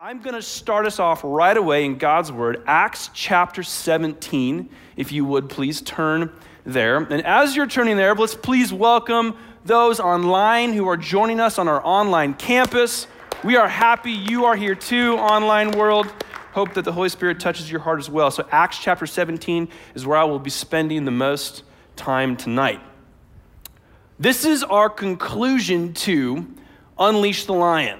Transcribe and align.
I'm 0.00 0.20
going 0.20 0.36
to 0.36 0.42
start 0.42 0.86
us 0.86 1.00
off 1.00 1.22
right 1.24 1.56
away 1.56 1.84
in 1.84 1.98
God's 1.98 2.30
Word, 2.30 2.62
Acts 2.68 3.10
chapter 3.12 3.64
17. 3.64 4.70
If 4.96 5.10
you 5.10 5.24
would 5.24 5.48
please 5.48 5.80
turn 5.80 6.30
there. 6.64 6.98
And 6.98 7.26
as 7.26 7.56
you're 7.56 7.66
turning 7.66 7.96
there, 7.96 8.14
let's 8.14 8.36
please 8.36 8.72
welcome 8.72 9.36
those 9.64 9.98
online 9.98 10.72
who 10.72 10.86
are 10.88 10.96
joining 10.96 11.40
us 11.40 11.58
on 11.58 11.66
our 11.66 11.84
online 11.84 12.34
campus. 12.34 13.08
We 13.42 13.56
are 13.56 13.66
happy 13.66 14.12
you 14.12 14.44
are 14.44 14.54
here 14.54 14.76
too, 14.76 15.14
online 15.16 15.72
world. 15.72 16.06
Hope 16.52 16.74
that 16.74 16.84
the 16.84 16.92
Holy 16.92 17.08
Spirit 17.08 17.40
touches 17.40 17.68
your 17.68 17.80
heart 17.80 17.98
as 17.98 18.08
well. 18.08 18.30
So, 18.30 18.46
Acts 18.52 18.78
chapter 18.78 19.04
17 19.04 19.66
is 19.96 20.06
where 20.06 20.18
I 20.18 20.22
will 20.22 20.38
be 20.38 20.48
spending 20.48 21.06
the 21.06 21.10
most 21.10 21.64
time 21.96 22.36
tonight. 22.36 22.80
This 24.16 24.44
is 24.44 24.62
our 24.62 24.90
conclusion 24.90 25.92
to 25.94 26.46
Unleash 26.96 27.46
the 27.46 27.54
Lion. 27.54 27.98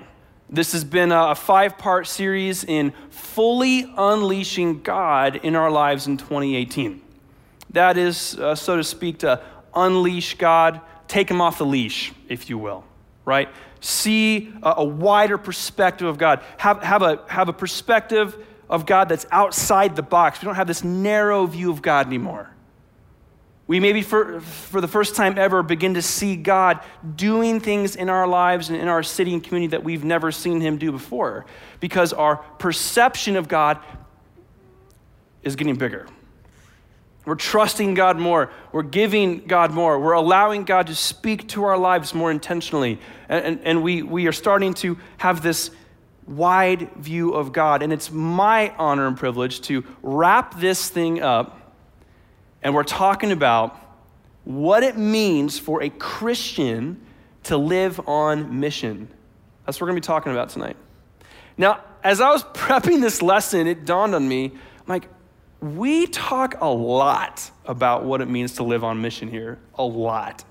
This 0.51 0.73
has 0.73 0.83
been 0.83 1.13
a 1.13 1.35
five 1.35 1.77
part 1.77 2.07
series 2.07 2.65
in 2.65 2.93
fully 3.11 3.93
unleashing 3.97 4.83
God 4.83 5.37
in 5.37 5.55
our 5.55 5.71
lives 5.71 6.07
in 6.07 6.17
2018. 6.17 7.03
That 7.71 7.99
is, 7.99 8.39
uh, 8.39 8.55
so 8.55 8.77
to 8.77 8.85
speak, 8.85 9.19
to 9.19 9.43
unleash 9.75 10.39
God, 10.39 10.81
take 11.07 11.31
him 11.31 11.43
off 11.43 11.59
the 11.59 11.67
leash, 11.67 12.13
if 12.29 12.49
you 12.49 12.57
will, 12.57 12.85
right? 13.27 13.51
See 13.81 14.55
a, 14.63 14.77
a 14.79 14.85
wider 14.85 15.37
perspective 15.37 16.09
of 16.09 16.17
God, 16.17 16.43
have, 16.57 16.83
have, 16.83 17.03
a, 17.03 17.21
have 17.29 17.49
a 17.49 17.53
perspective 17.53 18.43
of 18.71 18.87
God 18.87 19.11
that's 19.11 19.27
outside 19.31 19.97
the 19.97 20.03
box. 20.03 20.41
We 20.41 20.47
don't 20.47 20.55
have 20.55 20.67
this 20.67 20.83
narrow 20.83 21.45
view 21.47 21.71
of 21.71 21.83
God 21.83 22.07
anymore. 22.07 22.51
We 23.69 23.81
maybe 23.81 24.01
for, 24.01 24.41
for 24.41 24.81
the 24.81 24.89
first 24.89 25.15
time 25.15 25.39
ever 25.39 25.63
begin 25.63 25.95
to 25.95 26.03
see 26.03 26.37
God 26.37 26.81
doing 27.17 27.61
things 27.61 27.97
in 27.97 28.09
our 28.09 28.27
lives 28.27 28.71
and 28.71 28.81
in 28.81 28.89
our 28.89 29.03
city 29.03 29.35
and 29.35 29.45
community 29.45 29.69
that 29.73 29.85
we've 29.85 30.05
never 30.05 30.33
seen 30.33 30.63
Him 30.63 30.79
do 30.79 30.91
before 30.91 31.45
because 31.79 32.15
our 32.15 32.37
perception 32.37 33.37
of 33.37 33.47
God 33.47 33.79
is 35.43 35.55
getting 35.55 35.77
bigger. 35.77 36.09
We're 37.27 37.35
trusting 37.35 37.93
God 37.93 38.19
more. 38.19 38.51
We're 38.73 38.83
giving 38.83 39.47
God 39.47 39.71
more. 39.71 40.01
We're 40.01 40.13
allowing 40.13 40.65
God 40.65 40.87
to 40.87 40.95
speak 40.95 41.47
to 41.49 41.65
our 41.65 41.77
lives 41.77 42.15
more 42.15 42.31
intentionally. 42.31 42.99
And, 43.29 43.45
and, 43.45 43.61
and 43.65 43.83
we, 43.83 44.03
we 44.03 44.27
are 44.29 44.33
starting 44.33 44.73
to 44.75 44.99
have 45.19 45.43
this 45.43 45.71
wide 46.27 46.91
view 46.95 47.35
of 47.35 47.53
God. 47.53 47.83
And 47.83 47.93
it's 47.93 48.11
my 48.11 48.75
honor 48.79 49.07
and 49.07 49.15
privilege 49.15 49.61
to 49.63 49.85
wrap 50.03 50.59
this 50.59 50.89
thing 50.89 51.21
up 51.21 51.58
and 52.63 52.75
we're 52.75 52.85
talking 52.85 53.33
about 53.33 53.77
what 54.45 54.83
it 54.83 54.97
means 54.97 55.59
for 55.59 55.83
a 55.83 55.91
Christian 55.91 57.01
to 57.45 57.57
live 57.57 58.01
on 58.09 58.61
mission. 58.61 59.09
That's 59.65 59.77
what 59.77 59.83
we're 59.83 59.93
going 59.93 60.03
to 60.03 60.07
be 60.07 60.07
talking 60.07 60.33
about 60.33 60.49
tonight. 60.49 60.77
Now, 61.57 61.85
as 62.03 62.21
I 62.21 62.31
was 62.31 62.45
prepping 62.55 63.01
this 63.01 63.23
lesson, 63.23 63.67
it 63.67 63.85
dawned 63.85 64.15
on 64.15 64.27
me 64.27 64.53
I'm 64.89 64.95
like, 64.95 65.09
we 65.61 66.07
talk 66.07 66.55
a 66.61 66.69
lot 66.69 67.51
about 67.67 68.05
what 68.05 68.23
it 68.23 68.29
means 68.29 68.55
to 68.55 68.63
live 68.63 68.85
on 68.85 69.03
mission 69.03 69.29
here, 69.29 69.59
a 69.75 69.85
lot. 69.85 70.45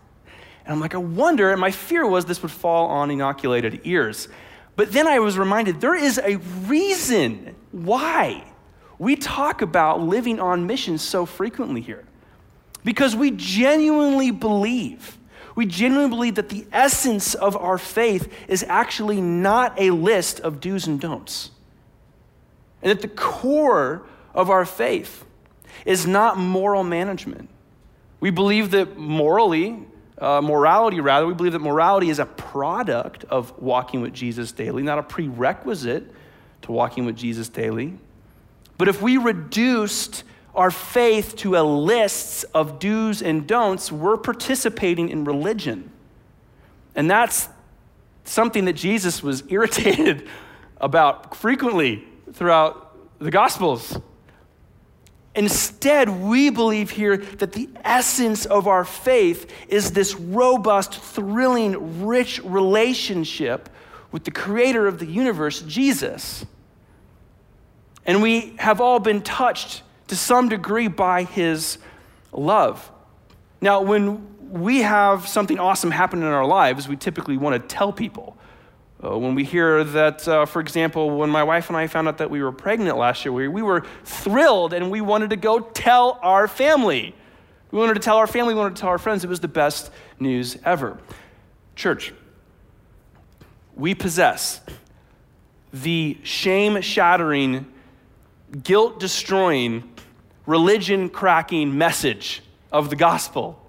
And 0.64 0.74
I'm 0.74 0.80
like, 0.80 0.94
I 0.94 1.00
wonder, 1.00 1.52
and 1.52 1.60
my 1.60 1.72
fear 1.72 2.06
was 2.06 2.26
this 2.26 2.42
would 2.44 2.52
fall 2.52 2.88
on 2.88 3.10
inoculated 3.10 3.82
ears. 3.86 4.28
But 4.76 4.92
then 4.92 5.08
I 5.08 5.18
was 5.18 5.38
reminded 5.38 5.82
there 5.82 5.96
is 5.96 6.20
a 6.20 6.36
reason 6.68 7.56
why 7.72 8.44
we 9.00 9.16
talk 9.16 9.62
about 9.62 10.02
living 10.02 10.40
on 10.40 10.66
mission 10.66 10.98
so 10.98 11.26
frequently 11.26 11.82
here 11.82 12.06
because 12.84 13.16
we 13.16 13.32
genuinely 13.32 14.32
believe. 14.32 15.18
We 15.56 15.66
genuinely 15.66 16.10
believe 16.10 16.36
that 16.36 16.50
the 16.50 16.66
essence 16.72 17.34
of 17.34 17.56
our 17.58 17.78
faith 17.78 18.32
is 18.48 18.64
actually 18.68 19.22
not 19.22 19.80
a 19.80 19.92
list 19.92 20.40
of 20.40 20.60
do's 20.60 20.88
and 20.88 21.00
don'ts. 21.00 21.52
And 22.82 22.92
that 22.92 23.02
the 23.02 23.08
core 23.08 24.04
of 24.34 24.50
our 24.50 24.66
faith 24.66 25.26
is 25.86 26.06
not 26.06 26.38
moral 26.38 26.84
management. 26.84 27.50
We 28.20 28.30
believe 28.30 28.72
that 28.72 28.98
morally, 28.98 29.80
uh, 30.18 30.42
morality 30.42 31.00
rather, 31.00 31.28
we 31.28 31.34
believe 31.34 31.54
that 31.54 31.60
morality 31.60 32.10
is 32.10 32.20
a 32.20 32.26
product 32.26 33.26
of 33.26 33.58
walking 33.60 34.02
with 34.02 34.14
Jesus 34.14 34.52
daily, 34.52 34.84
not 34.84 35.00
a 35.00 35.04
prerequisite 35.04 36.12
to 36.64 36.72
walking 36.72 37.06
with 37.06 37.16
Jesus 37.16 37.50
daily. 37.50 37.98
But 38.78 38.88
if 38.88 39.02
we 39.02 39.18
reduced 39.18 40.24
our 40.54 40.72
faith 40.72 41.36
to 41.38 41.56
a 41.56 41.64
list 41.64 42.46
of 42.54 42.80
do's 42.80 43.22
and 43.22 43.48
don'ts, 43.48 43.92
we're 43.92 44.18
participating 44.18 45.10
in 45.10 45.24
religion. 45.24 45.92
And 46.96 47.10
that's 47.10 47.48
something 48.24 48.66
that 48.66 48.74
Jesus 48.74 49.22
was 49.22 49.44
irritated 49.50 50.28
about 50.80 51.36
frequently 51.36 52.04
throughout 52.34 52.96
the 53.20 53.32
Gospels. 53.32 54.00
Instead, 55.36 56.10
we 56.10 56.50
believe 56.50 56.90
here 56.90 57.18
that 57.18 57.52
the 57.52 57.70
essence 57.86 58.46
of 58.48 58.68
our 58.68 58.84
faith 58.84 59.52
is 59.68 59.92
this 59.92 60.16
robust, 60.16 60.96
thrilling, 60.96 62.06
rich 62.06 62.42
relationship 62.44 63.70
with 64.12 64.24
the 64.24 64.32
creator 64.32 64.88
of 64.88 64.98
the 64.98 65.06
universe, 65.06 65.62
Jesus. 65.62 66.44
And 68.08 68.22
we 68.22 68.56
have 68.58 68.80
all 68.80 69.00
been 69.00 69.22
touched 69.22 69.84
to 70.08 70.16
some 70.16 70.48
degree 70.48 70.88
by 70.88 71.24
his 71.24 71.78
love. 72.32 72.90
Now, 73.60 73.82
when 73.82 74.50
we 74.50 74.80
have 74.80 75.28
something 75.28 75.60
awesome 75.60 75.92
happen 75.92 76.22
in 76.22 76.28
our 76.28 76.46
lives, 76.46 76.88
we 76.88 76.96
typically 76.96 77.36
want 77.36 77.62
to 77.62 77.76
tell 77.76 77.92
people. 77.92 78.38
Uh, 79.04 79.18
when 79.18 79.36
we 79.36 79.44
hear 79.44 79.84
that, 79.84 80.28
uh, 80.28 80.46
for 80.46 80.60
example, 80.60 81.18
when 81.18 81.30
my 81.30 81.44
wife 81.44 81.68
and 81.68 81.78
I 81.78 81.86
found 81.88 82.08
out 82.08 82.18
that 82.18 82.32
we 82.32 82.42
were 82.42 82.54
pregnant 82.54 82.98
last 82.98 83.26
year, 83.26 83.32
we, 83.32 83.48
we 83.48 83.62
were 83.62 83.86
thrilled 84.06 84.74
and 84.74 84.90
we 84.90 85.02
wanted 85.02 85.30
to 85.32 85.36
go 85.36 85.60
tell 85.60 86.18
our 86.24 86.48
family. 86.48 87.14
We 87.72 87.78
wanted 87.78 87.96
to 87.96 88.00
tell 88.00 88.18
our 88.18 88.26
family, 88.26 88.54
we 88.54 88.60
wanted 88.60 88.78
to 88.78 88.82
tell 88.82 88.90
our 88.90 88.98
friends. 88.98 89.24
It 89.24 89.28
was 89.28 89.42
the 89.42 89.48
best 89.50 89.92
news 90.20 90.58
ever. 90.64 90.98
Church, 91.76 92.14
we 93.76 93.94
possess 93.94 94.62
the 95.74 96.18
shame 96.24 96.82
shattering 96.82 97.68
guilt 98.64 99.00
destroying, 99.00 99.90
religion 100.46 101.10
cracking 101.10 101.78
message 101.78 102.42
of 102.72 102.90
the 102.90 102.96
gospel. 102.96 103.62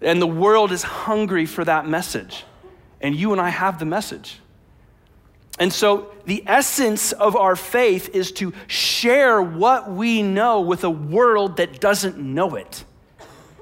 And 0.00 0.20
the 0.20 0.26
world 0.26 0.72
is 0.72 0.82
hungry 0.82 1.46
for 1.46 1.64
that 1.64 1.86
message. 1.86 2.44
And 3.00 3.14
you 3.14 3.32
and 3.32 3.40
I 3.40 3.50
have 3.50 3.78
the 3.78 3.84
message. 3.84 4.40
And 5.58 5.72
so, 5.72 6.12
the 6.24 6.42
essence 6.46 7.12
of 7.12 7.36
our 7.36 7.56
faith 7.56 8.14
is 8.14 8.32
to 8.32 8.54
share 8.68 9.42
what 9.42 9.90
we 9.90 10.22
know 10.22 10.60
with 10.60 10.82
a 10.82 10.90
world 10.90 11.58
that 11.58 11.80
doesn't 11.80 12.16
know 12.18 12.54
it. 12.54 12.84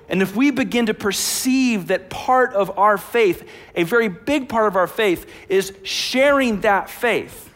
And 0.08 0.22
if 0.22 0.34
we 0.34 0.50
begin 0.50 0.86
to 0.86 0.94
perceive 0.94 1.88
that 1.88 2.10
part 2.10 2.52
of 2.52 2.78
our 2.78 2.98
faith, 2.98 3.48
a 3.74 3.82
very 3.82 4.08
big 4.08 4.48
part 4.48 4.66
of 4.66 4.76
our 4.76 4.86
faith, 4.86 5.26
is 5.48 5.72
sharing 5.82 6.62
that 6.62 6.90
faith, 6.90 7.49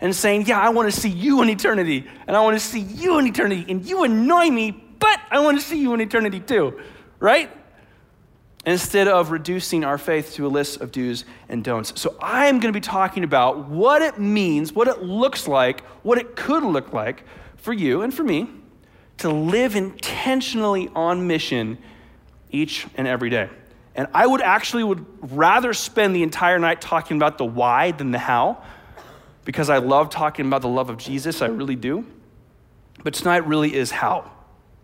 and 0.00 0.14
saying, 0.14 0.46
Yeah, 0.46 0.60
I 0.60 0.70
want 0.70 0.92
to 0.92 1.00
see 1.00 1.08
you 1.08 1.42
in 1.42 1.48
eternity, 1.48 2.06
and 2.26 2.36
I 2.36 2.40
want 2.40 2.58
to 2.58 2.64
see 2.64 2.80
you 2.80 3.18
in 3.18 3.26
eternity, 3.26 3.66
and 3.68 3.84
you 3.84 4.04
annoy 4.04 4.50
me, 4.50 4.70
but 4.70 5.20
I 5.30 5.40
want 5.40 5.58
to 5.60 5.64
see 5.64 5.80
you 5.80 5.94
in 5.94 6.00
eternity 6.00 6.40
too, 6.40 6.80
right? 7.18 7.50
Instead 8.66 9.08
of 9.08 9.30
reducing 9.30 9.84
our 9.84 9.96
faith 9.96 10.34
to 10.34 10.46
a 10.46 10.48
list 10.48 10.80
of 10.80 10.92
do's 10.92 11.24
and 11.48 11.64
don'ts. 11.64 11.98
So, 12.00 12.16
I'm 12.20 12.60
going 12.60 12.72
to 12.72 12.76
be 12.76 12.82
talking 12.82 13.24
about 13.24 13.68
what 13.68 14.02
it 14.02 14.18
means, 14.18 14.72
what 14.72 14.88
it 14.88 15.02
looks 15.02 15.48
like, 15.48 15.80
what 16.02 16.18
it 16.18 16.36
could 16.36 16.62
look 16.62 16.92
like 16.92 17.24
for 17.56 17.72
you 17.72 18.02
and 18.02 18.12
for 18.12 18.24
me 18.24 18.48
to 19.18 19.30
live 19.30 19.76
intentionally 19.76 20.88
on 20.94 21.26
mission 21.26 21.78
each 22.50 22.86
and 22.96 23.06
every 23.06 23.30
day. 23.30 23.48
And 23.94 24.08
I 24.14 24.26
would 24.26 24.40
actually 24.40 24.84
would 24.84 25.04
rather 25.20 25.74
spend 25.74 26.14
the 26.16 26.22
entire 26.22 26.58
night 26.58 26.80
talking 26.80 27.16
about 27.16 27.36
the 27.38 27.44
why 27.44 27.90
than 27.90 28.12
the 28.12 28.18
how 28.18 28.62
because 29.44 29.70
I 29.70 29.78
love 29.78 30.10
talking 30.10 30.46
about 30.46 30.62
the 30.62 30.68
love 30.68 30.90
of 30.90 30.98
Jesus. 30.98 31.42
I 31.42 31.46
really 31.46 31.76
do. 31.76 32.04
But 33.02 33.14
tonight 33.14 33.46
really 33.46 33.74
is 33.74 33.90
how, 33.90 34.30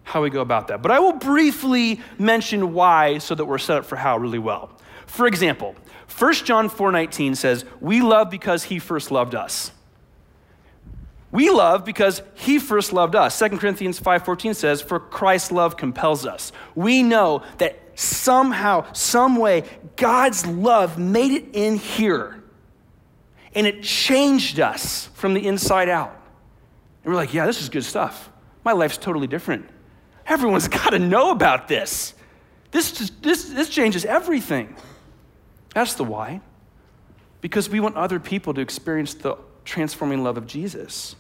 how 0.05 0.23
we 0.23 0.31
go 0.31 0.41
about 0.41 0.69
that. 0.69 0.83
But 0.83 0.91
I 0.91 1.01
will 1.01 1.13
briefly 1.13 2.01
mention 2.19 2.73
why 2.73 3.19
so 3.19 3.35
that 3.35 3.45
we're 3.45 3.59
set 3.59 3.79
up 3.79 3.85
for 3.85 3.97
how 3.97 4.17
really 4.17 4.39
well. 4.39 4.71
For 5.07 5.27
example, 5.27 5.77
1 6.19 6.45
John 6.45 6.69
4:19 6.69 7.35
says, 7.35 7.65
"We 7.81 8.01
love 8.01 8.31
because 8.31 8.65
he 8.65 8.79
first 8.79 9.11
loved 9.11 9.35
us." 9.35 9.73
We 11.31 11.51
love 11.51 11.85
because 11.85 12.23
he 12.35 12.59
first 12.59 12.93
loved 12.93 13.15
us. 13.15 13.35
2 13.35 13.59
Corinthians 13.59 13.99
5:14 13.99 14.55
says, 14.55 14.81
"For 14.81 14.99
Christ's 14.99 15.53
love 15.53 15.77
compels 15.77 16.25
us." 16.25 16.53
We 16.75 17.03
know 17.03 17.43
that 17.59 17.79
somehow, 17.95 18.85
some 18.93 19.37
way, 19.37 19.65
God's 19.97 20.47
love 20.47 20.99
made 20.99 21.33
it 21.33 21.45
in 21.53 21.77
here 21.77 22.43
and 23.57 23.67
it 23.67 23.83
changed 23.83 24.61
us 24.61 25.07
from 25.15 25.33
the 25.33 25.45
inside 25.45 25.89
out. 25.89 26.11
And 27.03 27.13
we're 27.13 27.19
like, 27.19 27.33
yeah, 27.33 27.47
this 27.47 27.63
is 27.63 27.71
good 27.71 27.85
stuff. 27.85 28.31
My 28.65 28.73
life's 28.73 28.99
totally 28.99 29.27
different. 29.27 29.69
Everyone's 30.27 30.69
got 30.69 30.91
to 30.91 30.99
know 30.99 31.31
about 31.31 31.67
this. 31.67 32.13
This, 32.71 33.11
this, 33.23 33.45
this 33.45 33.71
changes 33.71 34.05
everything. 34.05 34.77
That's 35.75 35.95
the 35.95 36.05
why. 36.05 36.43
Because 37.41 37.71
we 37.71 37.81
want 37.81 37.97
other 37.97 38.21
people 38.21 38.53
to 38.53 38.61
experience 38.61 39.15
the 39.15 39.39
transforming 39.65 40.23
love 40.23 40.37
of 40.37 40.47
Jesus. 40.47 41.17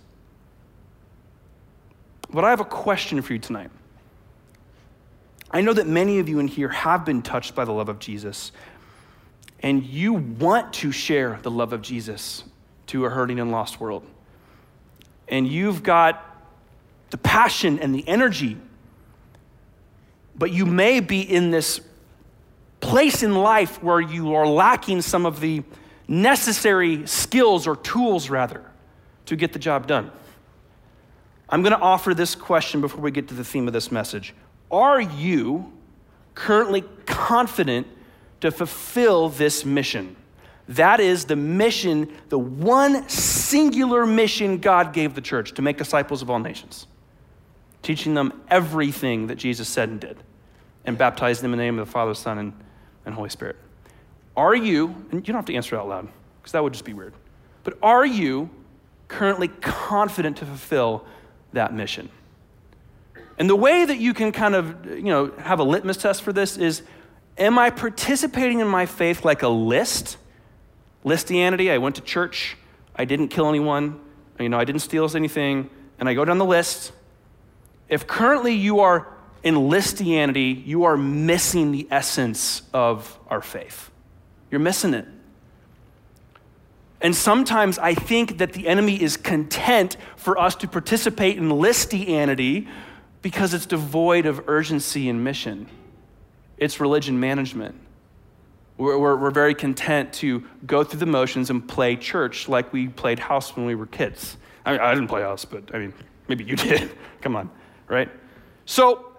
But 2.28 2.44
I 2.44 2.50
have 2.50 2.60
a 2.60 2.64
question 2.64 3.22
for 3.22 3.32
you 3.32 3.38
tonight. 3.38 3.70
I 5.50 5.62
know 5.62 5.72
that 5.72 5.86
many 5.86 6.18
of 6.18 6.28
you 6.28 6.38
in 6.38 6.48
here 6.48 6.68
have 6.68 7.06
been 7.06 7.22
touched 7.22 7.54
by 7.54 7.64
the 7.64 7.72
love 7.72 7.88
of 7.88 7.98
Jesus, 7.98 8.52
and 9.60 9.84
you 9.84 10.12
want 10.14 10.72
to 10.74 10.92
share 10.92 11.38
the 11.42 11.50
love 11.50 11.72
of 11.72 11.82
Jesus 11.82 12.44
to 12.88 13.04
a 13.04 13.10
hurting 13.10 13.40
and 13.40 13.50
lost 13.50 13.80
world. 13.80 14.04
And 15.28 15.48
you've 15.48 15.82
got 15.82 16.22
the 17.10 17.18
passion 17.18 17.78
and 17.78 17.94
the 17.94 18.06
energy, 18.06 18.56
but 20.36 20.50
you 20.50 20.66
may 20.66 21.00
be 21.00 21.20
in 21.20 21.50
this 21.50 21.80
place 22.80 23.22
in 23.22 23.34
life 23.34 23.82
where 23.82 24.00
you 24.00 24.34
are 24.34 24.46
lacking 24.46 25.02
some 25.02 25.26
of 25.26 25.40
the 25.40 25.62
necessary 26.06 27.06
skills 27.06 27.66
or 27.66 27.76
tools, 27.76 28.30
rather, 28.30 28.62
to 29.26 29.34
get 29.34 29.52
the 29.52 29.58
job 29.58 29.86
done. 29.86 30.12
I'm 31.48 31.62
going 31.62 31.72
to 31.72 31.80
offer 31.80 32.14
this 32.14 32.34
question 32.34 32.80
before 32.80 33.00
we 33.00 33.10
get 33.10 33.28
to 33.28 33.34
the 33.34 33.44
theme 33.44 33.66
of 33.66 33.72
this 33.72 33.90
message. 33.90 34.34
Are 34.70 35.00
you 35.00 35.72
currently 36.34 36.84
confident 37.06 37.86
to 38.40 38.50
fulfill 38.50 39.28
this 39.28 39.64
mission? 39.64 40.16
That 40.68 40.98
is 40.98 41.26
the 41.26 41.36
mission, 41.36 42.12
the 42.28 42.38
one 42.38 43.08
singular 43.08 44.04
mission 44.04 44.58
God 44.58 44.92
gave 44.92 45.14
the 45.14 45.20
church 45.20 45.52
to 45.54 45.62
make 45.62 45.78
disciples 45.78 46.22
of 46.22 46.30
all 46.30 46.40
nations, 46.40 46.86
teaching 47.82 48.14
them 48.14 48.42
everything 48.48 49.28
that 49.28 49.36
Jesus 49.36 49.68
said 49.68 49.88
and 49.88 50.00
did, 50.00 50.16
and 50.84 50.98
baptizing 50.98 51.42
them 51.42 51.52
in 51.52 51.58
the 51.58 51.64
name 51.64 51.78
of 51.78 51.86
the 51.86 51.92
Father, 51.92 52.14
Son, 52.14 52.38
and, 52.38 52.52
and 53.04 53.14
Holy 53.14 53.30
Spirit. 53.30 53.56
Are 54.36 54.56
you, 54.56 54.88
and 55.10 55.14
you 55.14 55.32
don't 55.32 55.36
have 55.36 55.44
to 55.46 55.54
answer 55.54 55.76
out 55.76 55.88
loud, 55.88 56.08
because 56.40 56.52
that 56.52 56.62
would 56.62 56.72
just 56.72 56.84
be 56.84 56.94
weird, 56.94 57.14
but 57.62 57.78
are 57.82 58.04
you 58.04 58.50
currently 59.08 59.48
confident 59.48 60.36
to 60.38 60.44
fulfill 60.44 61.04
that 61.52 61.72
mission? 61.72 62.08
And 63.38 63.48
the 63.48 63.56
way 63.56 63.84
that 63.84 63.98
you 63.98 64.14
can 64.14 64.32
kind 64.32 64.54
of, 64.54 64.86
you 64.86 65.04
know, 65.04 65.30
have 65.38 65.60
a 65.60 65.64
litmus 65.64 65.98
test 65.98 66.22
for 66.22 66.32
this 66.32 66.56
is 66.56 66.82
am 67.38 67.58
I 67.58 67.70
participating 67.70 68.60
in 68.60 68.68
my 68.68 68.86
faith 68.86 69.24
like 69.24 69.42
a 69.42 69.48
list? 69.48 70.16
Listianity, 71.04 71.70
I 71.70 71.78
went 71.78 71.96
to 71.96 72.02
church, 72.02 72.56
I 72.94 73.04
didn't 73.04 73.28
kill 73.28 73.48
anyone, 73.48 74.00
you 74.40 74.48
know, 74.48 74.58
I 74.58 74.64
didn't 74.64 74.82
steal 74.82 75.08
anything, 75.14 75.70
and 75.98 76.08
I 76.08 76.14
go 76.14 76.24
down 76.24 76.38
the 76.38 76.44
list. 76.44 76.92
If 77.88 78.06
currently 78.06 78.54
you 78.54 78.80
are 78.80 79.06
in 79.42 79.54
listianity, 79.54 80.66
you 80.66 80.84
are 80.84 80.96
missing 80.96 81.70
the 81.70 81.86
essence 81.90 82.62
of 82.72 83.18
our 83.28 83.40
faith. 83.40 83.90
You're 84.50 84.60
missing 84.60 84.94
it. 84.94 85.06
And 87.00 87.14
sometimes 87.14 87.78
I 87.78 87.94
think 87.94 88.38
that 88.38 88.52
the 88.52 88.66
enemy 88.66 89.00
is 89.00 89.16
content 89.16 89.96
for 90.16 90.38
us 90.38 90.56
to 90.56 90.68
participate 90.68 91.36
in 91.36 91.50
listianity 91.50 92.66
because 93.22 93.54
it's 93.54 93.66
devoid 93.66 94.26
of 94.26 94.48
urgency 94.48 95.08
and 95.08 95.22
mission. 95.22 95.68
It's 96.58 96.80
religion 96.80 97.20
management. 97.20 97.74
We're, 98.78 98.98
we're, 98.98 99.16
we're, 99.16 99.30
very 99.30 99.54
content 99.54 100.12
to 100.14 100.44
go 100.66 100.84
through 100.84 101.00
the 101.00 101.06
motions 101.06 101.48
and 101.48 101.66
play 101.66 101.96
church 101.96 102.46
like 102.46 102.72
we 102.72 102.88
played 102.88 103.18
house 103.18 103.56
when 103.56 103.64
we 103.64 103.74
were 103.74 103.86
kids. 103.86 104.36
I, 104.66 104.72
mean, 104.72 104.80
I 104.80 104.94
didn't 104.94 105.08
play 105.08 105.22
house, 105.22 105.46
but 105.46 105.74
I 105.74 105.78
mean, 105.78 105.94
maybe 106.28 106.44
you 106.44 106.56
did. 106.56 106.90
Come 107.22 107.36
on, 107.36 107.50
right? 107.88 108.10
So, 108.66 109.12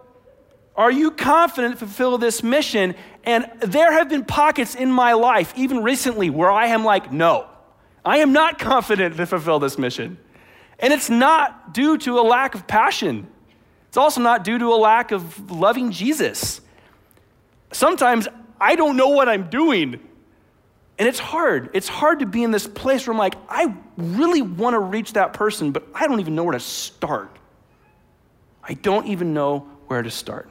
are 0.76 0.92
you 0.92 1.10
confident 1.10 1.74
to 1.74 1.80
fulfill 1.80 2.20
this 2.20 2.44
mission? 2.44 2.94
And 3.24 3.52
there 3.62 3.92
have 3.92 4.10
been 4.10 4.26
pockets 4.26 4.76
in 4.76 4.92
my 4.92 5.14
life, 5.14 5.54
even 5.58 5.82
recently, 5.82 6.30
where 6.30 6.52
I 6.52 6.68
am 6.68 6.86
like, 6.86 7.12
no, 7.12 7.48
I 8.06 8.18
am 8.18 8.32
not 8.32 8.60
confident 8.60 9.18
to 9.18 9.26
fulfill 9.26 9.58
this 9.58 9.78
mission. 9.80 10.20
And 10.80 10.94
it's 10.94 11.10
not 11.10 11.74
due 11.74 11.98
to 12.00 12.20
a 12.20 12.22
lack 12.22 12.54
of 12.54 12.68
passion. 12.68 13.28
It's 13.88 13.98
also 13.98 14.22
not 14.22 14.44
due 14.44 14.60
to 14.60 14.66
a 14.66 14.78
lack 14.78 15.12
of 15.12 15.50
loving 15.50 15.92
Jesus. 15.92 16.62
Sometimes 17.72 18.28
I 18.60 18.76
don't 18.76 18.98
know 18.98 19.10
what 19.10 19.30
I'm 19.30 19.50
doing. 19.50 20.00
And 21.00 21.08
it's 21.08 21.20
hard. 21.20 21.70
It's 21.74 21.88
hard 21.88 22.20
to 22.20 22.26
be 22.26 22.44
in 22.44 22.52
this 22.52 22.66
place 22.66 23.06
where 23.06 23.14
I'm 23.14 23.20
like, 23.20 23.36
I 23.50 23.74
really 23.98 24.42
want 24.42 24.74
to 24.74 24.80
reach 24.80 25.14
that 25.14 25.34
person, 25.34 25.72
but 25.72 25.88
I 25.94 26.08
don't 26.08 26.20
even 26.20 26.36
know 26.36 26.44
where 26.44 26.54
to 26.54 26.60
start. 26.60 27.38
I 28.64 28.74
don't 28.74 29.08
even 29.08 29.34
know 29.34 29.60
where 29.88 30.02
to 30.02 30.10
start. 30.10 30.50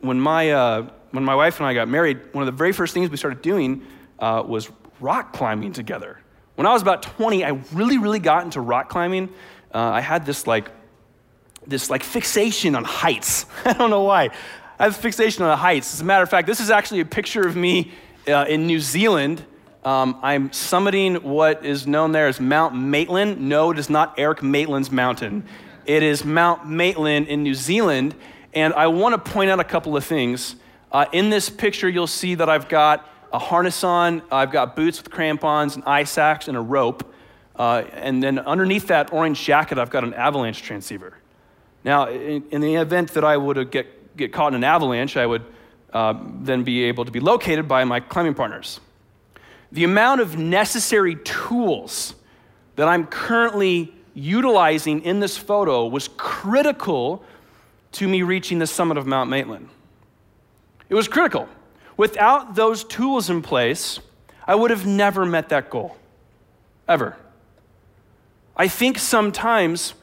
When 0.00 0.20
my, 0.20 0.50
uh, 0.50 0.90
when 1.12 1.24
my 1.24 1.34
wife 1.34 1.58
and 1.58 1.66
I 1.66 1.74
got 1.74 1.88
married, 1.88 2.18
one 2.32 2.42
of 2.42 2.46
the 2.46 2.56
very 2.56 2.72
first 2.72 2.92
things 2.92 3.08
we 3.08 3.16
started 3.16 3.40
doing 3.40 3.86
uh, 4.18 4.42
was 4.44 4.68
rock 4.98 5.32
climbing 5.32 5.72
together. 5.72 6.18
When 6.56 6.66
I 6.66 6.72
was 6.72 6.82
about 6.82 7.02
20, 7.02 7.44
I 7.44 7.60
really, 7.72 7.98
really 7.98 8.18
got 8.18 8.44
into 8.44 8.60
rock 8.60 8.88
climbing 8.88 9.28
uh, 9.72 9.78
I 9.78 10.00
had 10.00 10.26
this 10.26 10.46
like, 10.46 10.70
this 11.66 11.90
like 11.90 12.02
fixation 12.02 12.74
on 12.74 12.84
heights. 12.84 13.46
I 13.64 13.72
don't 13.72 13.90
know 13.90 14.02
why. 14.02 14.30
I 14.78 14.84
have 14.84 14.98
a 14.98 15.00
fixation 15.00 15.42
on 15.44 15.50
the 15.50 15.56
heights. 15.56 15.94
As 15.94 16.00
a 16.00 16.04
matter 16.04 16.22
of 16.22 16.30
fact, 16.30 16.46
this 16.46 16.60
is 16.60 16.70
actually 16.70 17.00
a 17.00 17.04
picture 17.04 17.46
of 17.46 17.54
me 17.54 17.92
uh, 18.26 18.46
in 18.48 18.66
New 18.66 18.80
Zealand. 18.80 19.44
Um, 19.84 20.18
I'm 20.22 20.50
summiting 20.50 21.22
what 21.22 21.64
is 21.64 21.86
known 21.86 22.12
there 22.12 22.28
as 22.28 22.40
Mount 22.40 22.74
Maitland. 22.74 23.40
No, 23.40 23.70
it 23.70 23.78
is 23.78 23.88
not 23.88 24.14
Eric 24.18 24.42
Maitland's 24.42 24.90
mountain. 24.90 25.44
It 25.86 26.02
is 26.02 26.24
Mount 26.24 26.68
Maitland 26.68 27.28
in 27.28 27.42
New 27.42 27.54
Zealand. 27.54 28.14
And 28.52 28.74
I 28.74 28.88
want 28.88 29.22
to 29.22 29.30
point 29.30 29.50
out 29.50 29.60
a 29.60 29.64
couple 29.64 29.96
of 29.96 30.04
things. 30.04 30.56
Uh, 30.92 31.06
in 31.12 31.30
this 31.30 31.48
picture, 31.48 31.88
you'll 31.88 32.06
see 32.06 32.34
that 32.34 32.48
I've 32.48 32.68
got 32.68 33.08
a 33.32 33.38
harness 33.38 33.84
on, 33.84 34.22
I've 34.30 34.50
got 34.50 34.74
boots 34.74 35.02
with 35.02 35.10
crampons, 35.10 35.76
an 35.76 35.84
ice 35.86 36.18
axe, 36.18 36.48
and 36.48 36.56
a 36.56 36.60
rope. 36.60 37.14
Uh, 37.54 37.84
and 37.92 38.22
then 38.22 38.38
underneath 38.38 38.88
that 38.88 39.12
orange 39.12 39.42
jacket, 39.42 39.78
I've 39.78 39.90
got 39.90 40.04
an 40.04 40.14
avalanche 40.14 40.62
transceiver. 40.62 41.19
Now, 41.84 42.08
in, 42.08 42.44
in 42.50 42.60
the 42.60 42.74
event 42.76 43.12
that 43.14 43.24
I 43.24 43.36
would 43.36 43.70
get, 43.70 44.16
get 44.16 44.32
caught 44.32 44.48
in 44.48 44.56
an 44.56 44.64
avalanche, 44.64 45.16
I 45.16 45.26
would 45.26 45.44
uh, 45.92 46.14
then 46.40 46.62
be 46.62 46.84
able 46.84 47.04
to 47.04 47.10
be 47.10 47.20
located 47.20 47.66
by 47.66 47.84
my 47.84 48.00
climbing 48.00 48.34
partners. 48.34 48.80
The 49.72 49.84
amount 49.84 50.20
of 50.20 50.36
necessary 50.36 51.16
tools 51.16 52.14
that 52.76 52.88
I'm 52.88 53.06
currently 53.06 53.94
utilizing 54.14 55.02
in 55.04 55.20
this 55.20 55.36
photo 55.36 55.86
was 55.86 56.08
critical 56.16 57.24
to 57.92 58.08
me 58.08 58.22
reaching 58.22 58.58
the 58.58 58.66
summit 58.66 58.98
of 58.98 59.06
Mount 59.06 59.30
Maitland. 59.30 59.68
It 60.88 60.94
was 60.94 61.08
critical. 61.08 61.48
Without 61.96 62.54
those 62.54 62.84
tools 62.84 63.30
in 63.30 63.42
place, 63.42 64.00
I 64.46 64.54
would 64.54 64.70
have 64.70 64.86
never 64.86 65.24
met 65.24 65.50
that 65.50 65.70
goal, 65.70 65.96
ever. 66.88 67.16
I 68.56 68.68
think 68.68 68.98
sometimes 68.98 69.94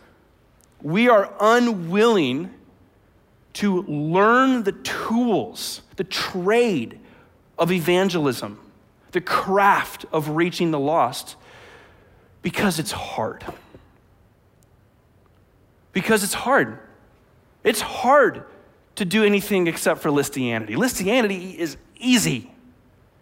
we 0.81 1.09
are 1.09 1.33
unwilling 1.39 2.53
to 3.53 3.81
learn 3.83 4.63
the 4.63 4.71
tools, 4.71 5.81
the 5.95 6.03
trade 6.03 6.99
of 7.57 7.71
evangelism, 7.71 8.59
the 9.11 9.21
craft 9.21 10.05
of 10.11 10.29
reaching 10.29 10.71
the 10.71 10.79
lost, 10.79 11.35
because 12.41 12.77
it's 12.77 12.91
hard. 12.91 13.43
Because 15.91 16.23
it's 16.23 16.35
hard. 16.35 16.79
It's 17.63 17.81
hard 17.81 18.45
to 18.95 19.05
do 19.05 19.23
anything 19.23 19.67
except 19.67 20.01
for 20.01 20.09
listianity. 20.09 20.75
Listianity 20.75 21.55
is 21.55 21.77
easy. 21.97 22.51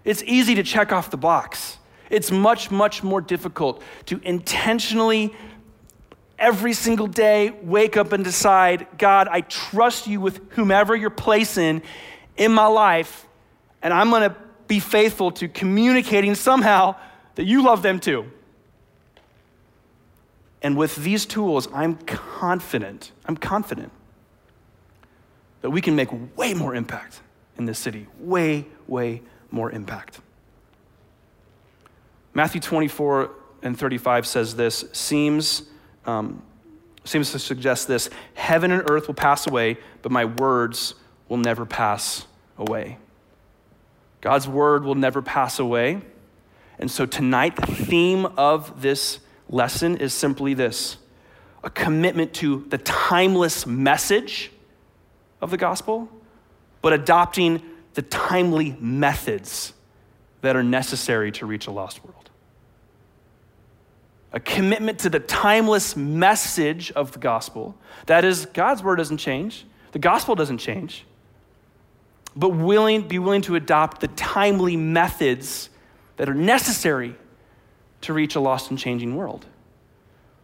It's 0.04 0.22
easy 0.24 0.56
to 0.56 0.64
check 0.64 0.92
off 0.92 1.10
the 1.10 1.18
box. 1.18 1.78
It's 2.10 2.30
much, 2.30 2.70
much 2.72 3.04
more 3.04 3.22
difficult 3.22 3.82
to 4.08 4.20
intentionally, 4.24 5.34
every 6.38 6.74
single 6.74 7.08
day, 7.08 7.52
wake 7.62 7.98
up 7.98 8.12
and 8.12 8.24
decide, 8.24 8.88
God, 8.98 9.28
I 9.30 9.42
trust 9.42 10.08
you 10.08 10.20
with 10.20 10.52
whomever 10.52 10.96
you're 10.96 11.10
placing 11.10 11.82
in 12.38 12.52
my 12.52 12.68
life, 12.68 13.26
and 13.82 13.94
I'm 13.94 14.10
going 14.10 14.30
to 14.30 14.36
be 14.68 14.80
faithful 14.80 15.32
to 15.32 15.48
communicating 15.48 16.36
somehow 16.36 16.96
that 17.36 17.46
you 17.46 17.64
love 17.64 17.82
them 17.82 18.00
too. 18.00 18.32
And 20.62 20.76
with 20.76 20.96
these 20.96 21.26
tools, 21.26 21.68
I'm 21.74 21.96
confident, 21.96 23.12
I'm 23.26 23.38
confident 23.38 23.92
that 25.62 25.70
we 25.70 25.82
can 25.82 25.96
make 25.96 26.10
way 26.36 26.54
more 26.54 26.74
impact 26.74 27.22
in 27.58 27.66
this 27.66 27.80
city, 27.80 28.08
way, 28.20 28.66
way 28.88 29.22
more 29.52 29.72
impact. 29.72 30.20
Matthew 32.34 32.60
24 32.60 33.32
and 33.62 33.78
35 33.78 34.28
says 34.28 34.56
this 34.56 34.86
seems, 34.92 35.64
um, 36.06 36.42
seems 37.04 37.32
to 37.32 37.40
suggest 37.40 37.88
this 37.88 38.10
Heaven 38.34 38.72
and 38.72 38.90
earth 38.90 39.08
will 39.08 39.16
pass 39.16 39.48
away, 39.48 39.78
but 40.02 40.12
my 40.12 40.26
words 40.26 40.96
will 41.30 41.38
never 41.38 41.66
pass 41.66 42.26
away. 42.58 42.98
God's 44.22 44.48
word 44.48 44.84
will 44.84 44.96
never 44.96 45.22
pass 45.22 45.60
away. 45.60 46.02
And 46.80 46.90
so 46.90 47.06
tonight, 47.06 47.56
the 47.56 47.68
theme 47.68 48.26
of 48.38 48.82
this 48.82 49.20
lesson 49.50 49.98
is 49.98 50.14
simply 50.14 50.54
this 50.54 50.98
a 51.64 51.70
commitment 51.70 52.34
to 52.36 52.66
the 52.70 52.78
timeless 52.78 53.66
message 53.66 54.52
of 55.42 55.50
the 55.50 55.58
gospel, 55.58 56.10
but 56.82 56.94
adopting 56.94 57.62
the 57.96 58.04
timely 58.04 58.78
methods 58.80 59.74
that 60.42 60.56
are 60.56 60.64
necessary 60.64 61.32
to 61.32 61.46
reach 61.46 61.66
a 61.66 61.72
lost 61.72 62.04
world. 62.04 62.15
A 64.36 64.40
commitment 64.42 65.00
to 65.00 65.10
the 65.10 65.22
timeless 65.22 65.96
message 65.96 66.92
of 66.92 67.14
the 67.14 67.20
gospel. 67.20 67.74
That 68.08 68.26
is, 68.26 68.46
God's 68.48 68.84
word 68.84 68.98
doesn't 68.98 69.18
change, 69.18 69.66
the 69.94 70.00
gospel 70.00 70.36
doesn't 70.36 70.58
change. 70.58 71.06
But 72.36 72.50
willing, 72.50 73.08
be 73.08 73.18
willing 73.18 73.44
to 73.44 73.56
adopt 73.56 74.02
the 74.02 74.10
timely 74.10 74.76
methods 74.76 75.70
that 76.18 76.28
are 76.28 76.34
necessary 76.34 77.16
to 78.02 78.12
reach 78.12 78.36
a 78.36 78.42
lost 78.42 78.70
and 78.70 78.78
changing 78.78 79.16
world. 79.16 79.46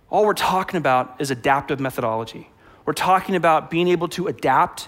All 0.10 0.26
we're 0.26 0.34
talking 0.34 0.78
about 0.78 1.18
is 1.20 1.30
adaptive 1.30 1.82
methodology. 1.82 2.50
We're 2.86 2.94
talking 2.94 3.36
about 3.36 3.70
being 3.70 3.90
able 3.90 4.08
to 4.10 4.28
adapt 4.28 4.88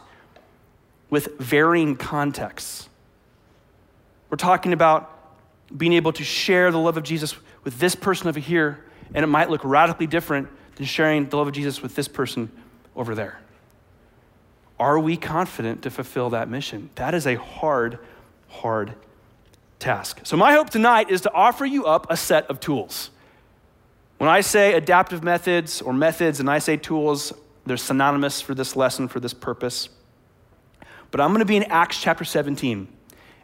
with 1.10 1.38
varying 1.40 1.98
contexts. 1.98 2.88
We're 4.30 4.38
talking 4.38 4.72
about 4.72 5.10
being 5.76 5.92
able 5.92 6.14
to 6.14 6.24
share 6.24 6.72
the 6.72 6.80
love 6.80 6.96
of 6.96 7.04
Jesus 7.04 7.36
with 7.66 7.80
this 7.80 7.96
person 7.96 8.30
over 8.30 8.40
here 8.40 8.86
and 9.14 9.24
it 9.24 9.28
might 9.28 9.50
look 9.50 9.62
radically 9.64 10.08
different 10.08 10.50
than 10.76 10.86
sharing 10.86 11.30
the 11.30 11.38
love 11.38 11.48
of 11.48 11.54
Jesus 11.54 11.82
with 11.82 11.96
this 11.96 12.08
person 12.08 12.52
over 12.96 13.16
there. 13.16 13.40
Are 14.80 15.00
we 15.00 15.18
confident 15.18 15.84
to 15.84 15.92
fulfill 15.92 16.32
that 16.32 16.50
mission? 16.50 16.90
That 16.96 17.14
is 17.14 17.28
a 17.28 17.36
hard, 17.36 18.00
hard 18.48 18.94
task. 19.80 20.22
So, 20.24 20.36
my 20.36 20.54
hope 20.54 20.70
tonight 20.70 21.10
is 21.10 21.22
to 21.22 21.34
offer 21.34 21.66
you 21.66 21.86
up 21.86 22.08
a 22.10 22.18
set 22.18 22.50
of 22.50 22.60
tools. 22.60 23.12
When 24.18 24.30
I 24.30 24.42
say 24.42 24.74
adaptive 24.74 25.24
methods 25.24 25.82
or 25.82 25.94
methods 25.94 26.40
and 26.40 26.50
I 26.50 26.60
say 26.60 26.78
tools, 26.78 27.34
they're 27.66 27.78
synonymous 27.78 28.42
for 28.42 28.56
this 28.56 28.76
lesson, 28.76 29.08
for 29.08 29.20
this 29.20 29.34
purpose. 29.34 29.90
But 31.12 31.22
I'm 31.22 31.30
going 31.30 31.40
to 31.40 31.46
be 31.46 31.58
in 31.58 31.64
Acts 31.64 32.02
chapter 32.02 32.24
17. 32.24 32.88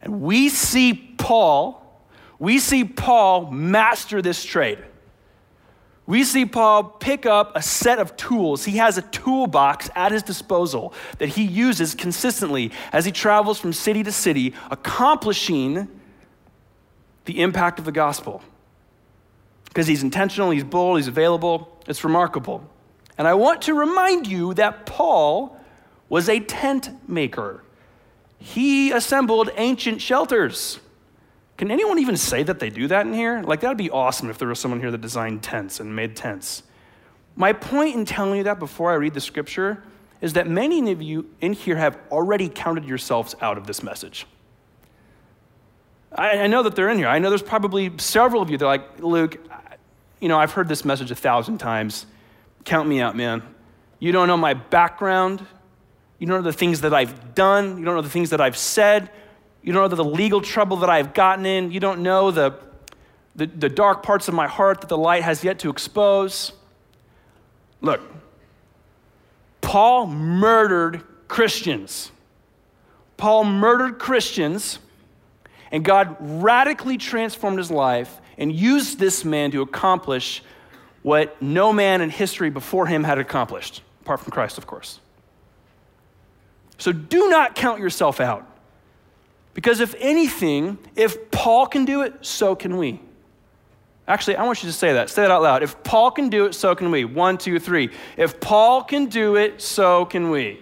And 0.01 0.21
we 0.21 0.49
see 0.49 0.93
Paul, 0.93 2.03
we 2.39 2.59
see 2.59 2.85
Paul 2.85 3.51
master 3.51 4.21
this 4.21 4.43
trade 4.43 4.79
we 6.09 6.23
see 6.23 6.43
Paul 6.43 6.85
pick 6.85 7.27
up 7.27 7.55
a 7.55 7.61
set 7.61 7.99
of 7.99 8.17
tools. 8.17 8.65
He 8.65 8.77
has 8.77 8.97
a 8.97 9.03
toolbox 9.03 9.91
at 9.93 10.11
his 10.11 10.23
disposal 10.23 10.91
that 11.19 11.29
he 11.29 11.43
uses 11.43 11.93
consistently 11.93 12.71
as 12.91 13.05
he 13.05 13.11
travels 13.11 13.59
from 13.59 13.73
city 13.73 14.01
to 14.01 14.11
city, 14.11 14.55
accomplishing 14.71 15.87
the 17.25 17.39
impact 17.39 17.77
of 17.77 17.85
the 17.85 17.91
gospel. 17.91 18.41
Because 19.65 19.85
he's 19.85 20.01
intentional, 20.01 20.49
he's 20.49 20.63
bold, 20.63 20.97
he's 20.97 21.07
available. 21.07 21.77
It's 21.85 22.03
remarkable. 22.03 22.67
And 23.19 23.27
I 23.27 23.35
want 23.35 23.61
to 23.63 23.75
remind 23.75 24.25
you 24.25 24.55
that 24.55 24.87
Paul 24.87 25.55
was 26.09 26.27
a 26.27 26.39
tent 26.39 26.89
maker. 27.07 27.63
He 28.39 28.91
assembled 28.91 29.51
ancient 29.57 30.01
shelters. 30.01 30.79
Can 31.59 31.71
anyone 31.71 31.99
even 31.99 32.15
say 32.15 32.41
that 32.43 32.59
they 32.59 32.69
do 32.69 32.87
that 32.87 33.05
in 33.05 33.13
here? 33.13 33.41
Like, 33.41 33.59
that 33.59 33.67
would 33.67 33.77
be 33.77 33.89
awesome 33.89 34.29
if 34.29 34.37
there 34.37 34.47
was 34.47 34.61
someone 34.61 34.79
here 34.79 34.91
that 34.91 35.01
designed 35.01 35.43
tents 35.43 35.81
and 35.81 35.93
made 35.93 36.15
tents. 36.15 36.63
My 37.35 37.51
point 37.51 37.95
in 37.95 38.05
telling 38.05 38.37
you 38.37 38.43
that 38.45 38.59
before 38.59 38.91
I 38.91 38.93
read 38.93 39.13
the 39.13 39.19
scripture 39.19 39.83
is 40.21 40.31
that 40.33 40.47
many 40.47 40.89
of 40.89 41.01
you 41.01 41.29
in 41.41 41.51
here 41.51 41.75
have 41.75 41.97
already 42.11 42.47
counted 42.47 42.85
yourselves 42.85 43.35
out 43.41 43.57
of 43.57 43.67
this 43.67 43.83
message. 43.83 44.25
I, 46.13 46.43
I 46.43 46.47
know 46.47 46.63
that 46.63 46.77
they're 46.77 46.87
in 46.87 46.97
here. 46.97 47.09
I 47.09 47.19
know 47.19 47.27
there's 47.27 47.43
probably 47.43 47.91
several 47.97 48.41
of 48.41 48.49
you 48.49 48.57
that 48.57 48.63
are 48.63 48.77
like, 48.77 49.01
Luke, 49.01 49.37
you 50.21 50.29
know, 50.29 50.39
I've 50.39 50.53
heard 50.53 50.69
this 50.69 50.85
message 50.85 51.11
a 51.11 51.15
thousand 51.15 51.57
times. 51.57 52.05
Count 52.63 52.87
me 52.87 53.01
out, 53.01 53.17
man. 53.17 53.43
You 53.99 54.13
don't 54.13 54.29
know 54.29 54.37
my 54.37 54.53
background. 54.53 55.45
You 56.19 56.27
don't 56.27 56.37
know 56.37 56.49
the 56.49 56.57
things 56.57 56.79
that 56.81 56.93
I've 56.93 57.35
done. 57.35 57.77
You 57.77 57.83
don't 57.83 57.95
know 57.95 58.01
the 58.01 58.09
things 58.09 58.29
that 58.29 58.39
I've 58.39 58.55
said. 58.55 59.11
You 59.61 59.73
don't 59.73 59.89
know 59.89 59.95
the 59.95 60.03
legal 60.03 60.41
trouble 60.41 60.77
that 60.77 60.89
I've 60.89 61.13
gotten 61.13 61.45
in. 61.45 61.71
You 61.71 61.79
don't 61.79 62.01
know 62.01 62.31
the, 62.31 62.55
the, 63.35 63.45
the 63.47 63.69
dark 63.69 64.03
parts 64.03 64.27
of 64.27 64.33
my 64.33 64.47
heart 64.47 64.81
that 64.81 64.87
the 64.87 64.97
light 64.97 65.23
has 65.23 65.43
yet 65.43 65.59
to 65.59 65.69
expose. 65.69 66.53
Look, 67.81 68.01
Paul 69.61 70.07
murdered 70.07 71.03
Christians. 71.27 72.11
Paul 73.17 73.43
murdered 73.43 73.99
Christians, 73.99 74.79
and 75.71 75.83
God 75.83 76.15
radically 76.19 76.97
transformed 76.97 77.57
his 77.57 77.69
life 77.69 78.19
and 78.37 78.53
used 78.53 78.97
this 78.97 79.25
man 79.25 79.51
to 79.51 79.61
accomplish 79.61 80.41
what 81.03 81.41
no 81.41 81.73
man 81.73 82.01
in 82.01 82.09
history 82.09 82.49
before 82.49 82.87
him 82.87 83.03
had 83.03 83.19
accomplished, 83.19 83.83
apart 84.01 84.21
from 84.21 84.31
Christ, 84.31 84.57
of 84.57 84.65
course. 84.65 84.99
So 86.77 86.93
do 86.93 87.29
not 87.29 87.55
count 87.55 87.79
yourself 87.79 88.21
out. 88.21 88.48
Because 89.59 89.81
if 89.81 89.93
anything, 89.99 90.77
if 90.95 91.31
Paul 91.31 91.67
can 91.67 91.83
do 91.83 92.03
it, 92.03 92.25
so 92.25 92.55
can 92.55 92.77
we. 92.77 93.01
Actually, 94.07 94.37
I 94.37 94.45
want 94.45 94.63
you 94.63 94.69
to 94.69 94.73
say 94.73 94.93
that. 94.93 95.09
Say 95.09 95.23
that 95.23 95.31
out 95.31 95.41
loud. 95.41 95.63
If 95.63 95.83
Paul 95.83 96.11
can 96.11 96.29
do 96.29 96.45
it, 96.45 96.55
so 96.55 96.73
can 96.75 96.91
we. 96.91 97.03
One, 97.03 97.37
two, 97.37 97.59
three. 97.59 97.89
If 98.15 98.39
Paul 98.39 98.85
can 98.85 99.07
do 99.07 99.35
it, 99.35 99.61
so 99.61 100.05
can 100.05 100.29
we. 100.29 100.61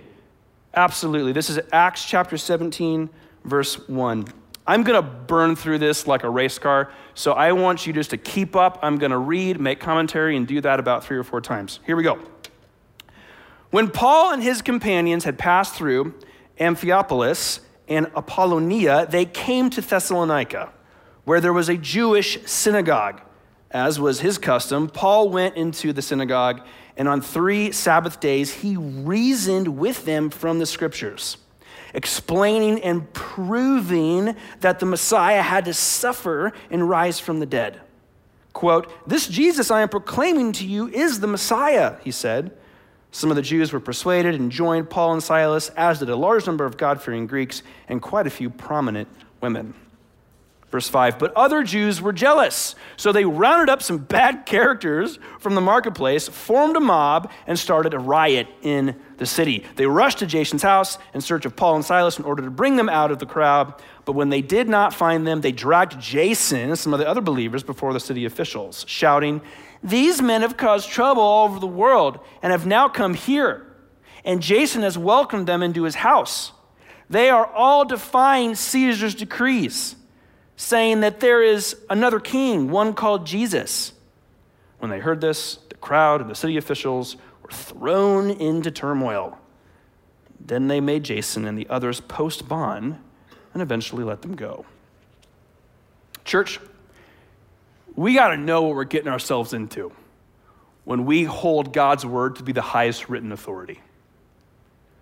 Absolutely. 0.73 1.31
This 1.31 1.51
is 1.51 1.59
Acts 1.71 2.05
chapter 2.05 2.37
17, 2.37 3.07
verse 3.43 3.87
1. 3.87 4.25
I'm 4.65 4.81
going 4.81 4.99
to 4.99 5.07
burn 5.07 5.55
through 5.55 5.77
this 5.77 6.07
like 6.07 6.23
a 6.23 6.29
race 6.31 6.57
car, 6.57 6.91
so 7.13 7.33
I 7.33 7.51
want 7.51 7.85
you 7.85 7.93
just 7.93 8.09
to 8.09 8.17
keep 8.17 8.55
up. 8.55 8.79
I'm 8.81 8.97
going 8.97 9.11
to 9.11 9.19
read, 9.19 9.61
make 9.61 9.79
commentary, 9.79 10.35
and 10.35 10.47
do 10.47 10.59
that 10.61 10.79
about 10.79 11.03
three 11.03 11.19
or 11.19 11.23
four 11.23 11.39
times. 11.39 11.81
Here 11.85 11.95
we 11.95 12.01
go. 12.01 12.17
When 13.69 13.91
Paul 13.91 14.33
and 14.33 14.41
his 14.41 14.63
companions 14.63 15.23
had 15.23 15.37
passed 15.37 15.75
through 15.75 16.15
Amphipolis, 16.59 17.59
and 17.87 18.07
Apollonia, 18.15 19.05
they 19.05 19.25
came 19.25 19.69
to 19.71 19.81
Thessalonica, 19.81 20.71
where 21.23 21.41
there 21.41 21.53
was 21.53 21.69
a 21.69 21.77
Jewish 21.77 22.39
synagogue. 22.45 23.21
As 23.71 23.99
was 23.99 24.21
his 24.21 24.37
custom, 24.37 24.89
Paul 24.89 25.29
went 25.29 25.55
into 25.55 25.93
the 25.93 26.01
synagogue, 26.01 26.61
and 26.95 27.07
on 27.07 27.21
three 27.21 27.71
Sabbath 27.71 28.19
days 28.19 28.53
he 28.53 28.77
reasoned 28.77 29.77
with 29.77 30.05
them 30.05 30.29
from 30.29 30.59
the 30.59 30.65
scriptures, 30.65 31.37
explaining 31.93 32.81
and 32.81 33.11
proving 33.13 34.35
that 34.61 34.79
the 34.79 34.85
Messiah 34.85 35.41
had 35.41 35.65
to 35.65 35.73
suffer 35.73 36.53
and 36.69 36.89
rise 36.89 37.19
from 37.19 37.39
the 37.39 37.45
dead. 37.45 37.81
Quote, 38.53 38.91
This 39.07 39.27
Jesus 39.27 39.69
I 39.69 39.81
am 39.81 39.89
proclaiming 39.89 40.51
to 40.53 40.65
you 40.65 40.87
is 40.87 41.19
the 41.19 41.27
Messiah, 41.27 41.97
he 42.03 42.11
said. 42.11 42.57
Some 43.11 43.29
of 43.29 43.35
the 43.35 43.41
Jews 43.41 43.71
were 43.71 43.79
persuaded 43.79 44.35
and 44.35 44.51
joined 44.51 44.89
Paul 44.89 45.13
and 45.13 45.23
Silas, 45.23 45.69
as 45.69 45.99
did 45.99 46.09
a 46.09 46.15
large 46.15 46.45
number 46.45 46.65
of 46.65 46.77
God 46.77 47.01
fearing 47.01 47.27
Greeks 47.27 47.63
and 47.87 48.01
quite 48.01 48.27
a 48.27 48.29
few 48.29 48.49
prominent 48.49 49.07
women. 49.41 49.73
Verse 50.69 50.89
5 50.89 51.17
But 51.17 51.33
other 51.33 51.63
Jews 51.63 52.01
were 52.01 52.11
jealous, 52.11 52.75
so 52.97 53.11
they 53.11 53.23
rounded 53.23 53.69
up 53.69 53.81
some 53.81 53.99
bad 53.99 54.45
characters 54.45 55.17
from 55.39 55.55
the 55.55 55.61
marketplace, 55.61 56.27
formed 56.27 56.75
a 56.75 56.79
mob, 56.79 57.31
and 57.45 57.57
started 57.57 57.93
a 57.93 57.99
riot 57.99 58.47
in 58.61 58.95
the 59.17 59.25
city. 59.25 59.65
They 59.77 59.85
rushed 59.85 60.19
to 60.19 60.27
Jason's 60.27 60.63
house 60.63 60.97
in 61.13 61.21
search 61.21 61.45
of 61.45 61.55
Paul 61.55 61.75
and 61.75 61.85
Silas 61.85 62.19
in 62.19 62.25
order 62.25 62.43
to 62.43 62.51
bring 62.51 62.75
them 62.75 62.89
out 62.89 63.11
of 63.11 63.19
the 63.19 63.25
crowd. 63.25 63.73
But 64.05 64.13
when 64.13 64.29
they 64.29 64.41
did 64.41 64.67
not 64.67 64.93
find 64.93 65.25
them, 65.25 65.41
they 65.41 65.51
dragged 65.51 65.99
Jason 65.99 66.69
and 66.69 66.79
some 66.79 66.93
of 66.93 66.99
the 66.99 67.07
other 67.07 67.21
believers 67.21 67.63
before 67.63 67.93
the 67.93 67.99
city 67.99 68.25
officials, 68.25 68.85
shouting, 68.87 69.41
these 69.89 70.21
men 70.21 70.41
have 70.41 70.57
caused 70.57 70.89
trouble 70.89 71.21
all 71.21 71.45
over 71.47 71.59
the 71.59 71.67
world 71.67 72.19
and 72.41 72.51
have 72.51 72.65
now 72.65 72.89
come 72.89 73.13
here. 73.13 73.65
And 74.23 74.41
Jason 74.41 74.81
has 74.83 74.97
welcomed 74.97 75.47
them 75.47 75.63
into 75.63 75.83
his 75.83 75.95
house. 75.95 76.51
They 77.09 77.29
are 77.29 77.45
all 77.45 77.85
defying 77.85 78.55
Caesar's 78.55 79.15
decrees, 79.15 79.95
saying 80.55 80.99
that 80.99 81.19
there 81.21 81.41
is 81.41 81.77
another 81.89 82.19
king, 82.19 82.69
one 82.69 82.93
called 82.93 83.25
Jesus. 83.25 83.93
When 84.79 84.91
they 84.91 84.99
heard 84.99 85.21
this, 85.21 85.59
the 85.69 85.75
crowd 85.75 86.21
and 86.21 86.29
the 86.29 86.35
city 86.35 86.57
officials 86.57 87.15
were 87.41 87.51
thrown 87.51 88.29
into 88.29 88.71
turmoil. 88.71 89.37
Then 90.39 90.67
they 90.67 90.81
made 90.81 91.03
Jason 91.03 91.45
and 91.45 91.57
the 91.57 91.67
others 91.69 91.99
post 92.01 92.47
bond 92.47 92.99
and 93.53 93.61
eventually 93.61 94.03
let 94.03 94.21
them 94.21 94.35
go. 94.35 94.65
Church, 96.25 96.59
we 97.97 98.13
got 98.13 98.29
to 98.29 98.37
know 98.37 98.61
what 98.61 98.75
we're 98.75 98.85
getting 98.85 99.09
ourselves 99.09 99.51
into 99.53 99.91
when 100.85 101.03
we 101.05 101.25
hold 101.25 101.73
God's 101.73 102.05
word 102.05 102.37
to 102.37 102.43
be 102.43 102.53
the 102.53 102.61
highest 102.61 103.09
written 103.09 103.33
authority. 103.33 103.81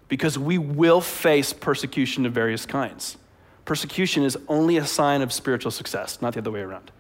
Because 0.07 0.39
we 0.39 0.57
will 0.57 1.01
face 1.01 1.53
persecution 1.53 2.25
of 2.25 2.33
various 2.33 2.65
kinds. 2.65 3.17
Persecution 3.65 4.23
is 4.23 4.37
only 4.47 4.77
a 4.77 4.85
sign 4.85 5.21
of 5.21 5.33
spiritual 5.33 5.71
success, 5.71 6.21
not 6.21 6.33
the 6.33 6.39
other 6.39 6.51
way 6.51 6.61
around. 6.61 6.91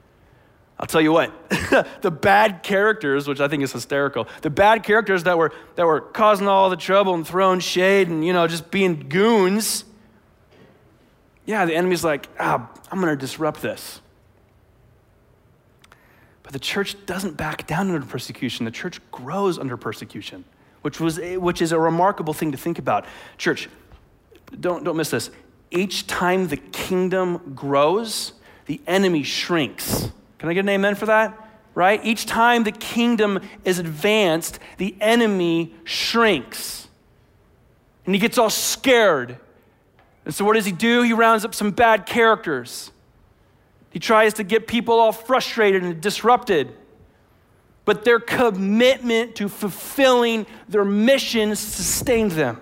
I'll 0.77 0.87
tell 0.87 0.99
you 0.99 1.13
what, 1.13 1.31
the 2.01 2.11
bad 2.11 2.61
characters, 2.61 3.27
which 3.27 3.39
I 3.39 3.47
think 3.47 3.63
is 3.63 3.71
hysterical, 3.71 4.27
the 4.41 4.49
bad 4.49 4.83
characters 4.83 5.23
that 5.23 5.37
were, 5.37 5.53
that 5.75 5.85
were 5.85 6.01
causing 6.01 6.49
all 6.49 6.69
the 6.69 6.75
trouble 6.75 7.13
and 7.13 7.25
throwing 7.25 7.61
shade 7.61 8.09
and, 8.09 8.25
you 8.25 8.33
know, 8.33 8.47
just 8.47 8.69
being 8.69 9.07
goons, 9.07 9.85
yeah, 11.45 11.63
the 11.65 11.73
enemy's 11.73 12.03
like, 12.03 12.27
ah, 12.37 12.69
I'm 12.91 12.99
going 12.99 13.13
to 13.13 13.19
disrupt 13.19 13.61
this. 13.61 14.01
But 16.45 16.53
the 16.53 16.59
church 16.59 16.95
doesn't 17.05 17.35
back 17.35 17.67
down 17.67 17.91
under 17.91 18.05
persecution. 18.05 18.63
The 18.63 18.71
church 18.71 19.01
grows 19.11 19.59
under 19.59 19.75
persecution, 19.75 20.45
which, 20.81 21.01
was, 21.01 21.19
which 21.19 21.61
is 21.61 21.73
a 21.73 21.79
remarkable 21.79 22.33
thing 22.33 22.53
to 22.53 22.57
think 22.57 22.79
about. 22.79 23.05
Church, 23.37 23.67
don't, 24.57 24.85
don't 24.85 24.95
miss 24.95 25.09
this. 25.09 25.29
Each 25.71 26.07
time 26.07 26.47
the 26.47 26.57
kingdom 26.57 27.53
grows, 27.55 28.33
the 28.67 28.79
enemy 28.87 29.23
shrinks. 29.23 30.09
Can 30.37 30.49
I 30.49 30.53
get 30.53 30.61
an 30.61 30.69
amen 30.69 30.95
for 30.95 31.07
that? 31.07 31.45
right? 31.75 32.03
Each 32.03 32.25
time 32.25 32.63
the 32.63 32.71
kingdom 32.71 33.41
is 33.65 33.77
advanced, 33.77 34.59
the 34.77 34.95
enemy 34.99 35.75
shrinks. 35.83 36.87
And 38.05 38.15
he 38.15 38.19
gets 38.19 38.37
all 38.37 38.49
scared. 38.49 39.37
And 40.23 40.33
so, 40.33 40.45
what 40.45 40.53
does 40.53 40.65
he 40.65 40.71
do? 40.71 41.03
He 41.03 41.13
rounds 41.13 41.45
up 41.45 41.53
some 41.53 41.71
bad 41.71 42.05
characters. 42.05 42.91
He 43.95 43.99
tries 43.99 44.33
to 44.33 44.43
get 44.43 44.67
people 44.67 44.99
all 44.99 45.13
frustrated 45.13 45.81
and 45.81 46.01
disrupted. 46.01 46.75
But 47.85 48.03
their 48.03 48.19
commitment 48.19 49.35
to 49.35 49.47
fulfilling 49.47 50.47
their 50.67 50.83
mission 50.83 51.55
sustained 51.55 52.31
them. 52.31 52.59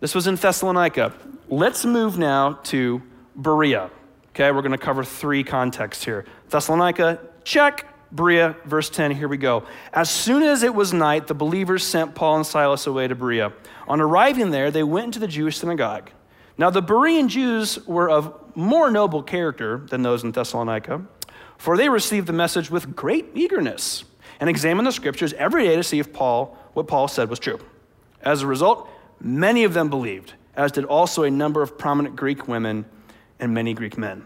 This 0.00 0.14
was 0.14 0.26
in 0.26 0.36
Thessalonica. 0.36 1.12
Let's 1.50 1.84
move 1.84 2.16
now 2.16 2.60
to 2.62 3.02
Berea. 3.36 3.90
Okay, 4.30 4.50
we're 4.52 4.62
going 4.62 4.72
to 4.72 4.78
cover 4.78 5.04
three 5.04 5.44
contexts 5.44 6.02
here. 6.02 6.24
Thessalonica, 6.48 7.20
check. 7.44 7.86
Berea, 8.10 8.56
verse 8.64 8.88
10, 8.88 9.10
here 9.10 9.28
we 9.28 9.36
go. 9.36 9.64
As 9.92 10.08
soon 10.08 10.44
as 10.44 10.62
it 10.62 10.74
was 10.74 10.94
night, 10.94 11.26
the 11.26 11.34
believers 11.34 11.84
sent 11.84 12.14
Paul 12.14 12.36
and 12.36 12.46
Silas 12.46 12.86
away 12.86 13.06
to 13.06 13.14
Berea. 13.14 13.52
On 13.86 14.00
arriving 14.00 14.50
there, 14.50 14.70
they 14.70 14.82
went 14.82 15.06
into 15.06 15.18
the 15.18 15.28
Jewish 15.28 15.58
synagogue. 15.58 16.10
Now, 16.56 16.70
the 16.70 16.82
Berean 16.82 17.28
Jews 17.28 17.84
were 17.86 18.08
of 18.08 18.32
more 18.54 18.90
noble 18.90 19.22
character 19.22 19.78
than 19.90 20.02
those 20.02 20.22
in 20.22 20.32
Thessalonica, 20.32 21.04
for 21.58 21.76
they 21.76 21.88
received 21.88 22.26
the 22.26 22.32
message 22.32 22.70
with 22.70 22.94
great 22.94 23.26
eagerness 23.34 24.04
and 24.38 24.48
examined 24.48 24.86
the 24.86 24.92
scriptures 24.92 25.32
every 25.34 25.64
day 25.64 25.76
to 25.76 25.82
see 25.82 25.98
if 25.98 26.12
Paul, 26.12 26.56
what 26.74 26.86
Paul 26.86 27.08
said 27.08 27.28
was 27.28 27.38
true. 27.38 27.58
As 28.22 28.42
a 28.42 28.46
result, 28.46 28.88
many 29.20 29.64
of 29.64 29.74
them 29.74 29.90
believed, 29.90 30.34
as 30.54 30.72
did 30.72 30.84
also 30.84 31.24
a 31.24 31.30
number 31.30 31.62
of 31.62 31.76
prominent 31.76 32.16
Greek 32.16 32.46
women 32.46 32.84
and 33.40 33.52
many 33.52 33.74
Greek 33.74 33.98
men. 33.98 34.24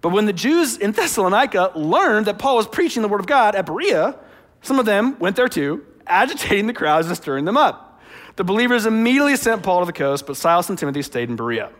But 0.00 0.10
when 0.10 0.26
the 0.26 0.32
Jews 0.32 0.76
in 0.76 0.92
Thessalonica 0.92 1.72
learned 1.76 2.26
that 2.26 2.38
Paul 2.38 2.56
was 2.56 2.66
preaching 2.66 3.02
the 3.02 3.08
word 3.08 3.20
of 3.20 3.26
God 3.26 3.54
at 3.54 3.66
Berea, 3.66 4.18
some 4.60 4.80
of 4.80 4.86
them 4.86 5.18
went 5.20 5.36
there 5.36 5.48
too, 5.48 5.86
agitating 6.06 6.66
the 6.66 6.72
crowds 6.72 7.06
and 7.06 7.16
stirring 7.16 7.44
them 7.44 7.56
up. 7.56 7.91
The 8.36 8.44
believers 8.44 8.86
immediately 8.86 9.36
sent 9.36 9.62
Paul 9.62 9.80
to 9.80 9.86
the 9.86 9.92
coast, 9.92 10.26
but 10.26 10.36
Silas 10.36 10.68
and 10.68 10.78
Timothy 10.78 11.02
stayed 11.02 11.28
in 11.28 11.36
Berea. 11.36 11.70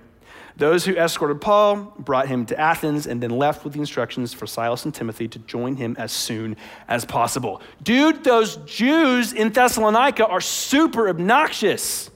Those 0.56 0.85
who 0.85 0.94
escorted 0.94 1.40
Paul 1.40 1.94
brought 1.99 2.28
him 2.28 2.44
to 2.47 2.61
Athens 2.61 3.06
and 3.06 3.23
then 3.23 3.30
left 3.30 3.64
with 3.64 3.73
the 3.73 3.80
instructions 3.80 4.35
for 4.35 4.47
Silas 4.47 4.85
and 4.85 4.94
Timothy 4.94 5.26
to 5.28 5.38
join 5.38 5.76
him 5.76 5.97
as 5.99 6.12
soon 6.12 6.56
as 6.88 7.06
possible. 7.06 7.62
Dude, 7.82 8.23
those 8.23 8.56
Jews 8.66 9.32
in 9.32 9.50
Thessalonica 9.50 10.26
are 10.26 10.42
super 10.42 11.09
obnoxious, 11.09 12.11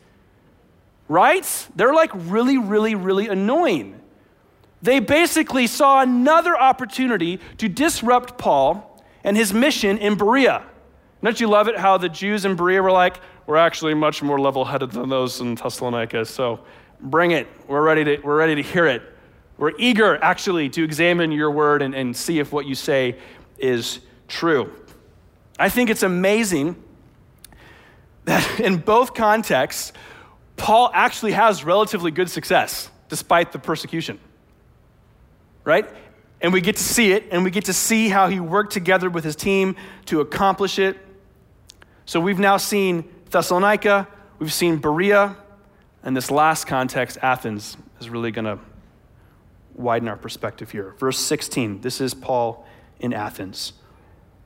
right? 1.08 1.68
They're 1.76 1.94
like 1.94 2.10
really, 2.14 2.58
really, 2.58 2.94
really 2.94 3.28
annoying. 3.28 3.98
They 4.82 5.00
basically 5.00 5.66
saw 5.66 6.02
another 6.02 6.60
opportunity 6.60 7.40
to 7.56 7.68
disrupt 7.70 8.36
Paul 8.36 9.02
and 9.24 9.34
his 9.34 9.54
mission 9.54 9.96
in 9.96 10.16
Berea. 10.16 10.62
Don't 11.22 11.40
you 11.40 11.48
love 11.48 11.66
it 11.66 11.78
how 11.78 11.96
the 11.96 12.10
Jews 12.10 12.44
in 12.44 12.54
Berea 12.54 12.82
were 12.82 12.92
like, 12.92 13.16
we're 13.46 13.56
actually 13.56 13.94
much 13.94 14.22
more 14.22 14.38
level 14.38 14.64
headed 14.64 14.92
than 14.92 15.08
those 15.08 15.40
in 15.40 15.54
Thessalonica, 15.54 16.24
so 16.24 16.60
bring 17.00 17.30
it. 17.30 17.46
We're 17.68 17.82
ready 17.82 18.04
to, 18.04 18.16
we're 18.22 18.36
ready 18.36 18.56
to 18.56 18.62
hear 18.62 18.86
it. 18.86 19.02
We're 19.58 19.72
eager, 19.78 20.22
actually, 20.22 20.68
to 20.70 20.84
examine 20.84 21.32
your 21.32 21.50
word 21.50 21.80
and, 21.82 21.94
and 21.94 22.16
see 22.16 22.38
if 22.38 22.52
what 22.52 22.66
you 22.66 22.74
say 22.74 23.16
is 23.58 24.00
true. 24.28 24.70
I 25.58 25.68
think 25.68 25.88
it's 25.88 26.02
amazing 26.02 26.82
that 28.24 28.60
in 28.60 28.76
both 28.78 29.14
contexts, 29.14 29.92
Paul 30.56 30.90
actually 30.92 31.32
has 31.32 31.64
relatively 31.64 32.10
good 32.10 32.30
success 32.30 32.90
despite 33.08 33.52
the 33.52 33.58
persecution 33.58 34.18
right? 35.66 35.86
And 36.40 36.52
we 36.52 36.62
get 36.62 36.76
to 36.76 36.82
see 36.82 37.12
it, 37.12 37.24
and 37.30 37.44
we 37.44 37.50
get 37.50 37.66
to 37.66 37.74
see 37.74 38.08
how 38.08 38.28
he 38.28 38.40
worked 38.40 38.72
together 38.72 39.10
with 39.10 39.24
his 39.24 39.36
team 39.36 39.76
to 40.06 40.20
accomplish 40.20 40.78
it. 40.78 40.96
So 42.06 42.20
we've 42.20 42.38
now 42.38 42.56
seen 42.56 43.04
Thessalonica, 43.36 44.08
we've 44.38 44.50
seen 44.50 44.78
Berea, 44.78 45.36
and 46.02 46.16
this 46.16 46.30
last 46.30 46.66
context, 46.66 47.18
Athens, 47.20 47.76
is 48.00 48.08
really 48.08 48.30
going 48.30 48.46
to 48.46 48.58
widen 49.74 50.08
our 50.08 50.16
perspective 50.16 50.70
here. 50.70 50.94
Verse 50.98 51.18
16, 51.18 51.82
this 51.82 52.00
is 52.00 52.14
Paul 52.14 52.66
in 52.98 53.12
Athens. 53.12 53.74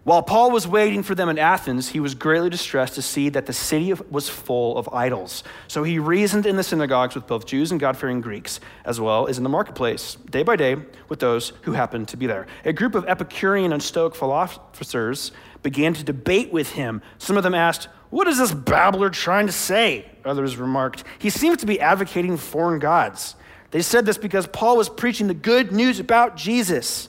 While 0.02 0.24
Paul 0.24 0.50
was 0.50 0.66
waiting 0.66 1.04
for 1.04 1.14
them 1.14 1.28
in 1.28 1.38
Athens, 1.38 1.90
he 1.90 2.00
was 2.00 2.16
greatly 2.16 2.50
distressed 2.50 2.96
to 2.96 3.02
see 3.02 3.28
that 3.28 3.46
the 3.46 3.52
city 3.52 3.92
was 4.10 4.28
full 4.28 4.76
of 4.76 4.88
idols. 4.92 5.44
So 5.68 5.84
he 5.84 6.00
reasoned 6.00 6.44
in 6.44 6.56
the 6.56 6.64
synagogues 6.64 7.14
with 7.14 7.28
both 7.28 7.46
Jews 7.46 7.70
and 7.70 7.78
God 7.78 7.96
fearing 7.96 8.20
Greeks, 8.20 8.58
as 8.84 9.00
well 9.00 9.28
as 9.28 9.38
in 9.38 9.44
the 9.44 9.50
marketplace, 9.50 10.16
day 10.30 10.42
by 10.42 10.56
day, 10.56 10.74
with 11.08 11.20
those 11.20 11.52
who 11.62 11.74
happened 11.74 12.08
to 12.08 12.16
be 12.16 12.26
there. 12.26 12.48
A 12.64 12.72
group 12.72 12.96
of 12.96 13.04
Epicurean 13.06 13.72
and 13.72 13.80
Stoic 13.80 14.16
philosophers 14.16 15.30
began 15.62 15.94
to 15.94 16.02
debate 16.02 16.52
with 16.52 16.72
him. 16.72 17.02
Some 17.18 17.36
of 17.36 17.44
them 17.44 17.54
asked, 17.54 17.86
What 18.10 18.26
is 18.26 18.38
this 18.38 18.52
babbler 18.52 19.10
trying 19.10 19.46
to 19.46 19.52
say? 19.52 20.06
Others 20.24 20.56
remarked, 20.56 21.04
He 21.18 21.30
seems 21.30 21.58
to 21.58 21.66
be 21.66 21.80
advocating 21.80 22.36
foreign 22.36 22.80
gods. 22.80 23.36
They 23.70 23.82
said 23.82 24.04
this 24.04 24.18
because 24.18 24.46
Paul 24.48 24.76
was 24.76 24.88
preaching 24.88 25.28
the 25.28 25.34
good 25.34 25.72
news 25.72 26.00
about 26.00 26.36
Jesus 26.36 27.08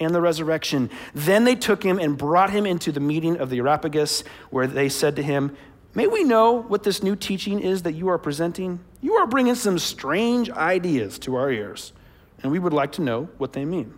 and 0.00 0.14
the 0.14 0.20
resurrection. 0.20 0.90
Then 1.14 1.44
they 1.44 1.54
took 1.54 1.82
him 1.82 1.98
and 1.98 2.16
brought 2.16 2.50
him 2.50 2.66
into 2.66 2.92
the 2.92 3.00
meeting 3.00 3.36
of 3.36 3.50
the 3.50 3.58
Areopagus, 3.58 4.24
where 4.50 4.66
they 4.66 4.88
said 4.88 5.16
to 5.16 5.22
him, 5.22 5.54
May 5.94 6.06
we 6.06 6.24
know 6.24 6.62
what 6.62 6.82
this 6.82 7.02
new 7.02 7.16
teaching 7.16 7.60
is 7.60 7.82
that 7.82 7.92
you 7.92 8.08
are 8.08 8.18
presenting? 8.18 8.80
You 9.00 9.14
are 9.14 9.26
bringing 9.26 9.54
some 9.54 9.78
strange 9.78 10.50
ideas 10.50 11.18
to 11.20 11.34
our 11.36 11.50
ears, 11.50 11.92
and 12.42 12.52
we 12.52 12.58
would 12.58 12.72
like 12.72 12.92
to 12.92 13.02
know 13.02 13.28
what 13.38 13.52
they 13.52 13.64
mean. 13.64 13.94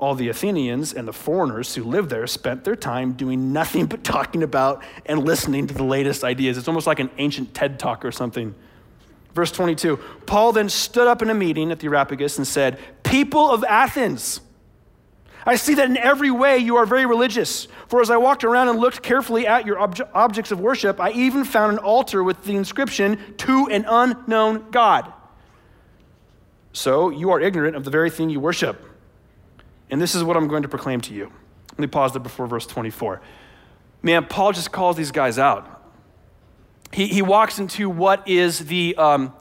All 0.00 0.14
the 0.14 0.28
Athenians 0.28 0.94
and 0.94 1.06
the 1.06 1.12
foreigners 1.12 1.74
who 1.74 1.84
lived 1.84 2.10
there 2.10 2.26
spent 2.26 2.64
their 2.64 2.74
time 2.74 3.12
doing 3.12 3.52
nothing 3.52 3.86
but 3.92 4.02
talking 4.02 4.42
about 4.42 4.82
and 5.06 5.24
listening 5.24 5.66
to 5.68 5.74
the 5.74 5.84
latest 5.84 6.24
ideas. 6.24 6.58
It's 6.58 6.68
almost 6.68 6.86
like 6.86 6.98
an 6.98 7.10
ancient 7.18 7.54
TED 7.54 7.78
talk 7.78 8.04
or 8.04 8.10
something. 8.10 8.54
Verse 9.34 9.52
22 9.52 9.98
Paul 10.26 10.52
then 10.52 10.68
stood 10.68 11.06
up 11.06 11.22
in 11.22 11.30
a 11.30 11.34
meeting 11.34 11.70
at 11.70 11.80
the 11.80 11.86
Areopagus 11.86 12.38
and 12.38 12.46
said, 12.46 12.78
People 13.02 13.50
of 13.50 13.62
Athens, 13.64 14.40
I 15.46 15.56
see 15.56 15.74
that 15.74 15.88
in 15.88 15.96
every 15.96 16.30
way 16.30 16.58
you 16.58 16.76
are 16.76 16.86
very 16.86 17.06
religious. 17.06 17.66
For 17.88 18.00
as 18.00 18.10
I 18.10 18.16
walked 18.16 18.44
around 18.44 18.68
and 18.68 18.78
looked 18.78 19.02
carefully 19.02 19.46
at 19.46 19.66
your 19.66 19.80
ob- 19.80 20.08
objects 20.14 20.50
of 20.50 20.60
worship, 20.60 21.00
I 21.00 21.12
even 21.12 21.44
found 21.44 21.72
an 21.72 21.78
altar 21.78 22.22
with 22.22 22.44
the 22.44 22.56
inscription, 22.56 23.18
To 23.38 23.68
an 23.70 23.84
unknown 23.88 24.70
God. 24.70 25.12
So 26.72 27.10
you 27.10 27.30
are 27.30 27.40
ignorant 27.40 27.76
of 27.76 27.84
the 27.84 27.90
very 27.90 28.10
thing 28.10 28.30
you 28.30 28.40
worship. 28.40 28.84
And 29.90 30.00
this 30.00 30.14
is 30.14 30.22
what 30.22 30.36
I'm 30.36 30.48
going 30.48 30.62
to 30.62 30.68
proclaim 30.68 31.00
to 31.02 31.14
you. 31.14 31.32
Let 31.72 31.78
me 31.78 31.86
pause 31.86 32.12
there 32.12 32.20
before 32.20 32.46
verse 32.46 32.66
24. 32.66 33.20
Man, 34.02 34.26
Paul 34.26 34.52
just 34.52 34.72
calls 34.72 34.96
these 34.96 35.10
guys 35.10 35.38
out. 35.38 35.76
He, 36.92 37.06
he 37.06 37.22
walks 37.22 37.58
into 37.58 37.88
what 37.88 38.26
is 38.26 38.60
the, 38.66 38.94
um, 38.96 39.32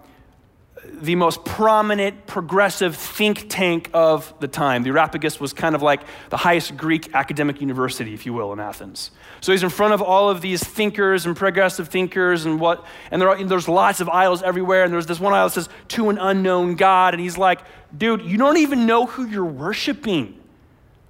the 1.02 1.15
most 1.15 1.46
prominent 1.46 2.28
progressive 2.28 2.96
think 2.96 3.46
tank 3.50 3.89
of 3.94 4.34
the 4.39 4.48
time. 4.48 4.84
The 4.84 4.89
Areopagus 4.89 5.39
was 5.39 5.54
kind 5.54 5.76
of 5.76 5.82
like 5.82 6.02
the 6.30 6.38
highest 6.38 6.76
Greek 6.76 7.13
academic 7.13 7.62
university, 7.62 8.13
if 8.13 8.26
you 8.26 8.34
will, 8.34 8.52
in 8.54 8.60
Athens. 8.60 9.12
So 9.42 9.52
he's 9.52 9.63
in 9.63 9.70
front 9.70 9.94
of 9.94 10.02
all 10.02 10.30
of 10.30 10.42
these 10.42 10.63
thinkers 10.63 11.26
and 11.26 11.36
progressive 11.36 11.88
thinkers, 11.88 12.46
and 12.46 12.60
what, 12.60 12.86
and, 13.12 13.22
there 13.22 13.30
are, 13.30 13.36
and 13.36 13.50
there's 13.50 13.70
lots 13.70 14.02
of 14.02 14.10
idols 14.10 14.44
everywhere. 14.44 14.84
And 14.84 14.94
there's 14.94 15.06
this 15.06 15.20
one 15.20 15.34
idol 15.34 15.48
that 15.48 15.54
says, 15.54 15.70
"To 15.89 16.10
an 16.10 16.18
unknown 16.18 16.76
God," 16.76 17.13
and 17.13 17.22
he's 17.22 17.38
like, 17.38 17.62
"Dude, 17.98 18.22
you 18.22 18.38
don't 18.38 18.58
even 18.58 18.86
know 18.86 19.06
who 19.06 19.26
you're 19.26 19.46
worshiping. 19.46 20.38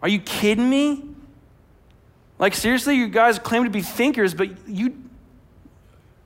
Are 0.01 0.09
you 0.09 0.19
kidding 0.19 0.69
me? 0.69 1.03
Like 2.37 2.53
seriously, 2.53 2.95
you 2.95 3.07
guys 3.07 3.39
claim 3.39 3.63
to 3.63 3.69
be 3.69 3.81
thinkers, 3.81 4.33
but 4.33 4.67
you, 4.67 4.95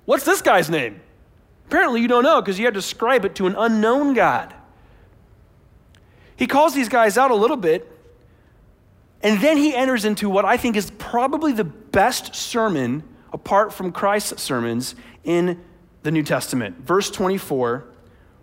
what's 0.06 0.26
this 0.26 0.42
guy's 0.42 0.70
name?" 0.70 1.00
Apparently, 1.74 2.02
you 2.02 2.08
don't 2.08 2.22
know 2.22 2.40
because 2.40 2.60
you 2.60 2.66
had 2.66 2.76
to 2.76 2.80
describe 2.80 3.26
it 3.26 3.34
to 3.34 3.48
an 3.48 3.56
unknown 3.58 4.14
God. 4.14 4.54
He 6.36 6.46
calls 6.46 6.76
these 6.76 6.88
guys 6.88 7.18
out 7.18 7.32
a 7.32 7.36
little 7.36 7.58
bit, 7.58 7.92
and 9.24 9.42
then 9.42 9.58
he 9.58 9.74
enters 9.74 10.06
into 10.06 10.30
what 10.30 10.46
I 10.46 10.56
think 10.56 10.76
is 10.76 10.92
probably 11.00 11.52
the 11.52 11.64
best 11.64 12.36
sermon 12.36 13.02
apart 13.32 13.74
from 13.74 13.92
Christ's 13.92 14.40
sermons 14.40 14.94
in 15.24 15.60
the 16.04 16.12
New 16.12 16.22
Testament. 16.22 16.78
Verse 16.78 17.10
24, 17.10 17.86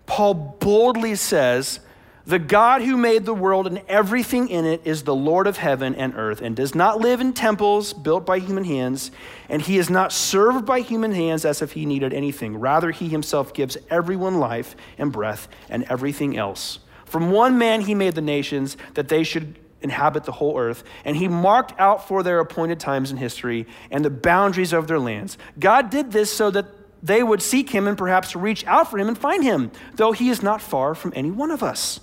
Paul 0.07 0.35
boldly 0.59 1.14
says, 1.14 1.79
the 2.27 2.39
God 2.39 2.83
who 2.83 2.97
made 2.97 3.25
the 3.25 3.35
world 3.35 3.67
and 3.67 3.83
everything 3.89 4.49
in 4.49 4.65
it 4.65 4.83
is 4.85 5.03
the 5.03 5.15
Lord 5.15 5.47
of 5.47 5.57
heaven 5.57 5.95
and 5.95 6.15
earth 6.17 6.41
and 6.43 6.55
does 6.55 6.75
not 6.75 7.01
live 7.01 7.21
in 7.21 7.33
temples 7.33 7.93
built 7.93 8.27
by 8.27 8.39
human 8.39 8.65
hands, 8.65 9.11
and 9.49 9.63
he 9.63 9.79
is 9.79 9.89
not 9.89 10.13
served 10.13 10.67
by 10.67 10.81
human 10.81 11.13
hands 11.13 11.45
as 11.45 11.63
if 11.63 11.73
he 11.73 11.87
needed 11.87 12.13
anything. 12.13 12.59
Rather, 12.59 12.91
he 12.91 13.09
himself 13.09 13.55
gives 13.55 13.77
everyone 13.89 14.39
life 14.39 14.77
and 14.99 15.11
breath 15.11 15.49
and 15.69 15.85
everything 15.85 16.37
else. 16.37 16.81
From 17.07 17.31
one 17.31 17.59
man 17.59 17.81
he 17.81 17.95
made 17.95 18.15
the 18.15 18.21
nations 18.21 18.77
that 18.95 19.09
they 19.09 19.25
should 19.25 19.59
inhabit 19.81 20.25
the 20.25 20.33
whole 20.33 20.59
earth, 20.59 20.85
and 21.05 21.17
he 21.17 21.27
marked 21.27 21.79
out 21.81 22.07
for 22.07 22.23
their 22.23 22.39
appointed 22.39 22.79
times 22.79 23.11
in 23.11 23.17
history 23.17 23.67
and 23.91 24.05
the 24.05 24.11
boundaries 24.11 24.73
of 24.73 24.87
their 24.87 24.99
lands. 24.99 25.39
God 25.59 25.91
did 25.91 26.13
this 26.13 26.33
so 26.33 26.51
that 26.51 26.67
they 27.03 27.23
would 27.23 27.41
seek 27.41 27.71
him 27.71 27.89
and 27.89 27.97
perhaps 27.97 28.37
reach 28.37 28.67
out 28.67 28.91
for 28.91 28.99
him 28.99 29.09
and 29.09 29.17
find 29.17 29.43
him, 29.43 29.71
though 29.95 30.13
he 30.13 30.29
is 30.29 30.43
not 30.43 30.61
far 30.61 30.95
from 30.95 31.13
any 31.17 31.31
one 31.31 31.51
of 31.51 31.63
us. 31.63 32.01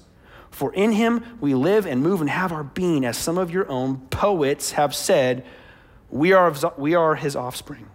For 0.57 0.73
in 0.73 0.91
him 0.91 1.23
we 1.39 1.53
live 1.53 1.85
and 1.85 2.01
move 2.01 2.19
and 2.19 2.27
have 2.27 2.51
our 2.51 2.63
being, 2.63 3.05
as 3.05 3.15
some 3.15 3.37
of 3.37 3.51
your 3.51 3.69
own 3.69 3.97
poets 4.07 4.71
have 4.71 4.95
said, 4.95 5.45
we 6.09 6.33
are, 6.33 6.51
we 6.77 6.95
are 6.95 7.13
his 7.13 7.35
offspring. 7.35 7.87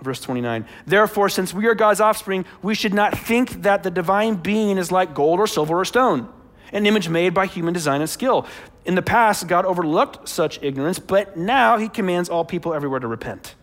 Verse 0.00 0.22
29. 0.22 0.64
Therefore, 0.86 1.28
since 1.28 1.52
we 1.52 1.66
are 1.66 1.74
God's 1.74 2.00
offspring, 2.00 2.46
we 2.62 2.74
should 2.74 2.94
not 2.94 3.18
think 3.18 3.60
that 3.64 3.82
the 3.82 3.90
divine 3.90 4.36
being 4.36 4.78
is 4.78 4.90
like 4.90 5.12
gold 5.12 5.40
or 5.40 5.46
silver 5.46 5.78
or 5.78 5.84
stone, 5.84 6.26
an 6.72 6.86
image 6.86 7.10
made 7.10 7.34
by 7.34 7.44
human 7.44 7.74
design 7.74 8.00
and 8.00 8.08
skill. 8.08 8.46
In 8.86 8.94
the 8.94 9.02
past, 9.02 9.46
God 9.46 9.66
overlooked 9.66 10.26
such 10.26 10.58
ignorance, 10.62 10.98
but 10.98 11.36
now 11.36 11.76
he 11.76 11.90
commands 11.90 12.30
all 12.30 12.46
people 12.46 12.72
everywhere 12.72 13.00
to 13.00 13.06
repent. 13.06 13.54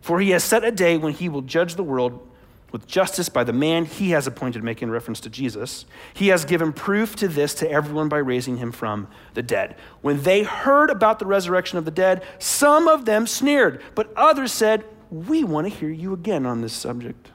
For 0.00 0.20
he 0.20 0.30
has 0.30 0.44
set 0.44 0.62
a 0.62 0.70
day 0.70 0.98
when 0.98 1.14
he 1.14 1.28
will 1.28 1.42
judge 1.42 1.74
the 1.74 1.82
world 1.82 2.28
with 2.72 2.86
justice 2.86 3.28
by 3.28 3.44
the 3.44 3.52
man 3.52 3.84
he 3.84 4.10
has 4.10 4.26
appointed, 4.26 4.64
making 4.64 4.90
reference 4.90 5.20
to 5.20 5.30
Jesus. 5.30 5.84
He 6.14 6.28
has 6.28 6.44
given 6.46 6.72
proof 6.72 7.14
to 7.16 7.28
this 7.28 7.54
to 7.54 7.70
everyone 7.70 8.08
by 8.08 8.18
raising 8.18 8.56
him 8.56 8.72
from 8.72 9.06
the 9.34 9.42
dead. 9.42 9.76
When 10.00 10.22
they 10.22 10.42
heard 10.42 10.90
about 10.90 11.18
the 11.18 11.26
resurrection 11.26 11.78
of 11.78 11.84
the 11.84 11.90
dead, 11.90 12.24
some 12.38 12.88
of 12.88 13.04
them 13.04 13.26
sneered, 13.26 13.82
but 13.94 14.12
others 14.16 14.52
said, 14.52 14.84
We 15.10 15.44
want 15.44 15.66
to 15.68 15.74
hear 15.74 15.90
you 15.90 16.14
again 16.14 16.46
on 16.46 16.62
this 16.62 16.72
subject. 16.72 17.28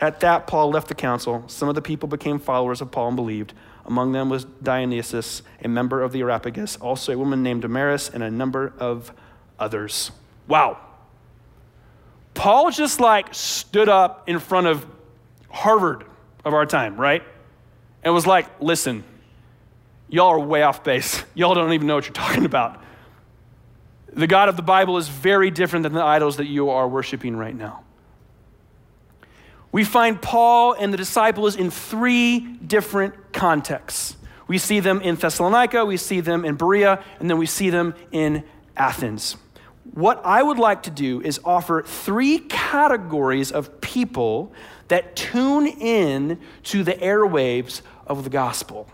At 0.00 0.20
that, 0.20 0.46
Paul 0.46 0.70
left 0.70 0.88
the 0.88 0.94
council. 0.94 1.44
Some 1.46 1.68
of 1.68 1.74
the 1.74 1.82
people 1.82 2.08
became 2.08 2.38
followers 2.38 2.80
of 2.80 2.90
Paul 2.90 3.08
and 3.08 3.16
believed. 3.16 3.52
Among 3.84 4.12
them 4.12 4.28
was 4.28 4.44
Dionysius, 4.62 5.42
a 5.62 5.68
member 5.68 6.02
of 6.02 6.12
the 6.12 6.20
Areopagus, 6.20 6.76
also 6.76 7.12
a 7.12 7.18
woman 7.18 7.42
named 7.42 7.62
Damaris, 7.62 8.08
and 8.08 8.22
a 8.22 8.30
number 8.30 8.72
of 8.78 9.12
others. 9.58 10.10
Wow. 10.48 10.78
Paul 12.40 12.70
just 12.70 13.00
like 13.00 13.34
stood 13.34 13.90
up 13.90 14.26
in 14.26 14.38
front 14.38 14.66
of 14.66 14.86
Harvard 15.50 16.06
of 16.42 16.54
our 16.54 16.64
time, 16.64 16.96
right? 16.96 17.22
And 18.02 18.14
was 18.14 18.26
like, 18.26 18.46
listen, 18.62 19.04
y'all 20.08 20.28
are 20.28 20.40
way 20.40 20.62
off 20.62 20.82
base. 20.82 21.22
Y'all 21.34 21.52
don't 21.52 21.74
even 21.74 21.86
know 21.86 21.96
what 21.96 22.06
you're 22.06 22.14
talking 22.14 22.46
about. 22.46 22.82
The 24.14 24.26
God 24.26 24.48
of 24.48 24.56
the 24.56 24.62
Bible 24.62 24.96
is 24.96 25.06
very 25.06 25.50
different 25.50 25.82
than 25.82 25.92
the 25.92 26.02
idols 26.02 26.38
that 26.38 26.46
you 26.46 26.70
are 26.70 26.88
worshiping 26.88 27.36
right 27.36 27.54
now. 27.54 27.84
We 29.70 29.84
find 29.84 30.20
Paul 30.22 30.72
and 30.72 30.94
the 30.94 30.96
disciples 30.96 31.56
in 31.56 31.70
three 31.70 32.40
different 32.40 33.34
contexts. 33.34 34.16
We 34.48 34.56
see 34.56 34.80
them 34.80 35.02
in 35.02 35.16
Thessalonica, 35.16 35.84
we 35.84 35.98
see 35.98 36.20
them 36.20 36.46
in 36.46 36.54
Berea, 36.54 37.04
and 37.18 37.28
then 37.28 37.36
we 37.36 37.44
see 37.44 37.68
them 37.68 37.94
in 38.12 38.44
Athens 38.78 39.36
what 39.84 40.20
I 40.24 40.42
would 40.42 40.58
like 40.58 40.82
to 40.84 40.90
do 40.90 41.20
is 41.22 41.40
offer 41.44 41.82
three 41.82 42.38
categories 42.38 43.50
of 43.50 43.80
people 43.80 44.52
that 44.88 45.16
tune 45.16 45.66
in 45.66 46.40
to 46.64 46.84
the 46.84 46.92
airwaves 46.92 47.82
of 48.06 48.24
the 48.24 48.30
gospel. 48.30 48.88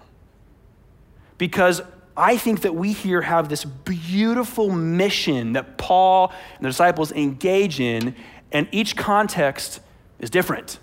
Because 1.39 1.83
I 2.17 2.39
think 2.39 2.63
that 2.63 2.75
we 2.75 2.93
here 2.93 3.23
have 3.23 3.49
this 3.49 3.65
beautiful 3.65 4.71
mission 4.71 5.53
that 5.53 5.77
Paul 5.77 6.33
and 6.57 6.65
the 6.65 6.69
disciples 6.69 7.13
engage 7.13 7.79
in, 7.81 8.15
and 8.53 8.69
each 8.73 8.97
context 8.97 9.81
is 10.19 10.31
different. 10.31 10.79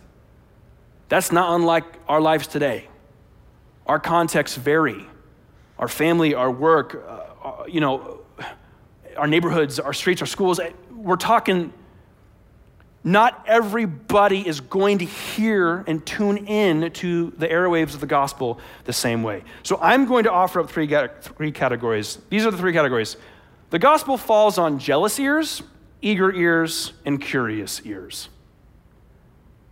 That's 1.10 1.32
not 1.32 1.56
unlike 1.56 1.86
our 2.08 2.22
lives 2.22 2.46
today. 2.48 2.88
Our 3.88 4.00
contexts 4.00 4.58
vary. 4.58 5.08
Our 5.80 5.88
family, 5.88 6.34
our 6.34 6.52
work, 6.52 7.04
uh, 7.08 7.48
uh 7.48 7.66
you 7.68 7.82
know, 7.82 8.23
our 9.18 9.28
neighborhoods, 9.28 9.80
our 9.80 9.94
streets, 9.94 10.22
our 10.22 10.28
schools. 10.28 10.60
Eh, 10.60 10.72
we're 10.96 11.16
talking, 11.16 11.74
not 13.04 13.44
everybody 13.48 14.48
is 14.48 14.62
going 14.62 15.00
to 15.00 15.06
hear 15.06 15.84
and 15.88 16.06
tune 16.06 16.38
in 16.38 16.92
to 16.94 17.32
the 17.38 17.48
airwaves 17.48 17.94
of 17.94 18.00
the 18.00 18.08
gospel 18.08 18.60
the 18.86 18.94
same 18.94 19.24
way. 19.24 19.44
So 19.64 19.78
I'm 19.82 20.06
going 20.06 20.24
to 20.24 20.32
offer 20.32 20.60
up 20.60 20.70
three, 20.70 20.90
three 21.22 21.52
categories. 21.52 22.18
These 22.30 22.46
are 22.46 22.52
the 22.52 22.58
three 22.58 22.74
categories. 22.74 23.18
The 23.72 23.80
gospel 23.80 24.18
falls 24.18 24.58
on 24.58 24.80
jealous 24.80 25.20
ears, 25.20 25.64
eager 26.02 26.32
ears, 26.32 26.94
and 27.06 27.20
curious 27.20 27.82
ears. 27.86 28.30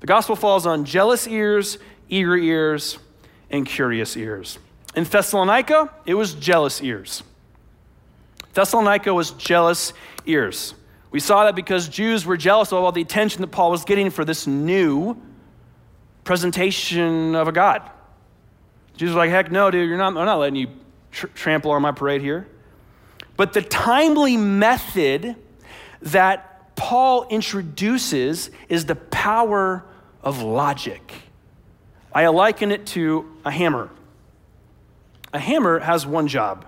The 0.01 0.07
gospel 0.07 0.35
falls 0.35 0.65
on 0.65 0.85
jealous 0.85 1.27
ears, 1.27 1.77
eager 2.09 2.35
ears, 2.35 2.97
and 3.51 3.65
curious 3.65 4.17
ears. 4.17 4.57
In 4.95 5.03
Thessalonica, 5.03 5.93
it 6.05 6.15
was 6.15 6.33
jealous 6.33 6.81
ears. 6.81 7.23
Thessalonica 8.53 9.13
was 9.13 9.31
jealous 9.31 9.93
ears. 10.25 10.73
We 11.11 11.19
saw 11.19 11.45
that 11.45 11.55
because 11.55 11.89
Jews 11.89 12.25
were 12.25 12.37
jealous 12.37 12.71
of 12.71 12.83
all 12.83 12.91
the 12.91 13.01
attention 13.01 13.41
that 13.41 13.47
Paul 13.47 13.71
was 13.71 13.83
getting 13.83 14.09
for 14.09 14.23
this 14.23 14.47
new 14.47 15.21
presentation 16.23 17.35
of 17.35 17.47
a 17.47 17.51
God. 17.51 17.81
Jews 18.95 19.11
were 19.11 19.17
like, 19.17 19.29
heck 19.29 19.51
no, 19.51 19.71
dude, 19.71 19.89
you're 19.89 19.97
not, 19.97 20.15
I'm 20.15 20.25
not 20.25 20.39
letting 20.39 20.55
you 20.55 20.67
tr- 21.11 21.27
trample 21.27 21.71
on 21.71 21.81
my 21.81 21.91
parade 21.91 22.21
here. 22.21 22.47
But 23.35 23.53
the 23.53 23.61
timely 23.61 24.37
method 24.37 25.35
that 26.03 26.75
Paul 26.75 27.27
introduces 27.29 28.49
is 28.69 28.85
the 28.85 28.95
power 28.95 29.83
of 30.23 30.41
logic. 30.41 31.13
I 32.13 32.27
liken 32.27 32.71
it 32.71 32.85
to 32.87 33.31
a 33.45 33.51
hammer. 33.51 33.89
A 35.33 35.39
hammer 35.39 35.79
has 35.79 36.05
one 36.05 36.27
job. 36.27 36.65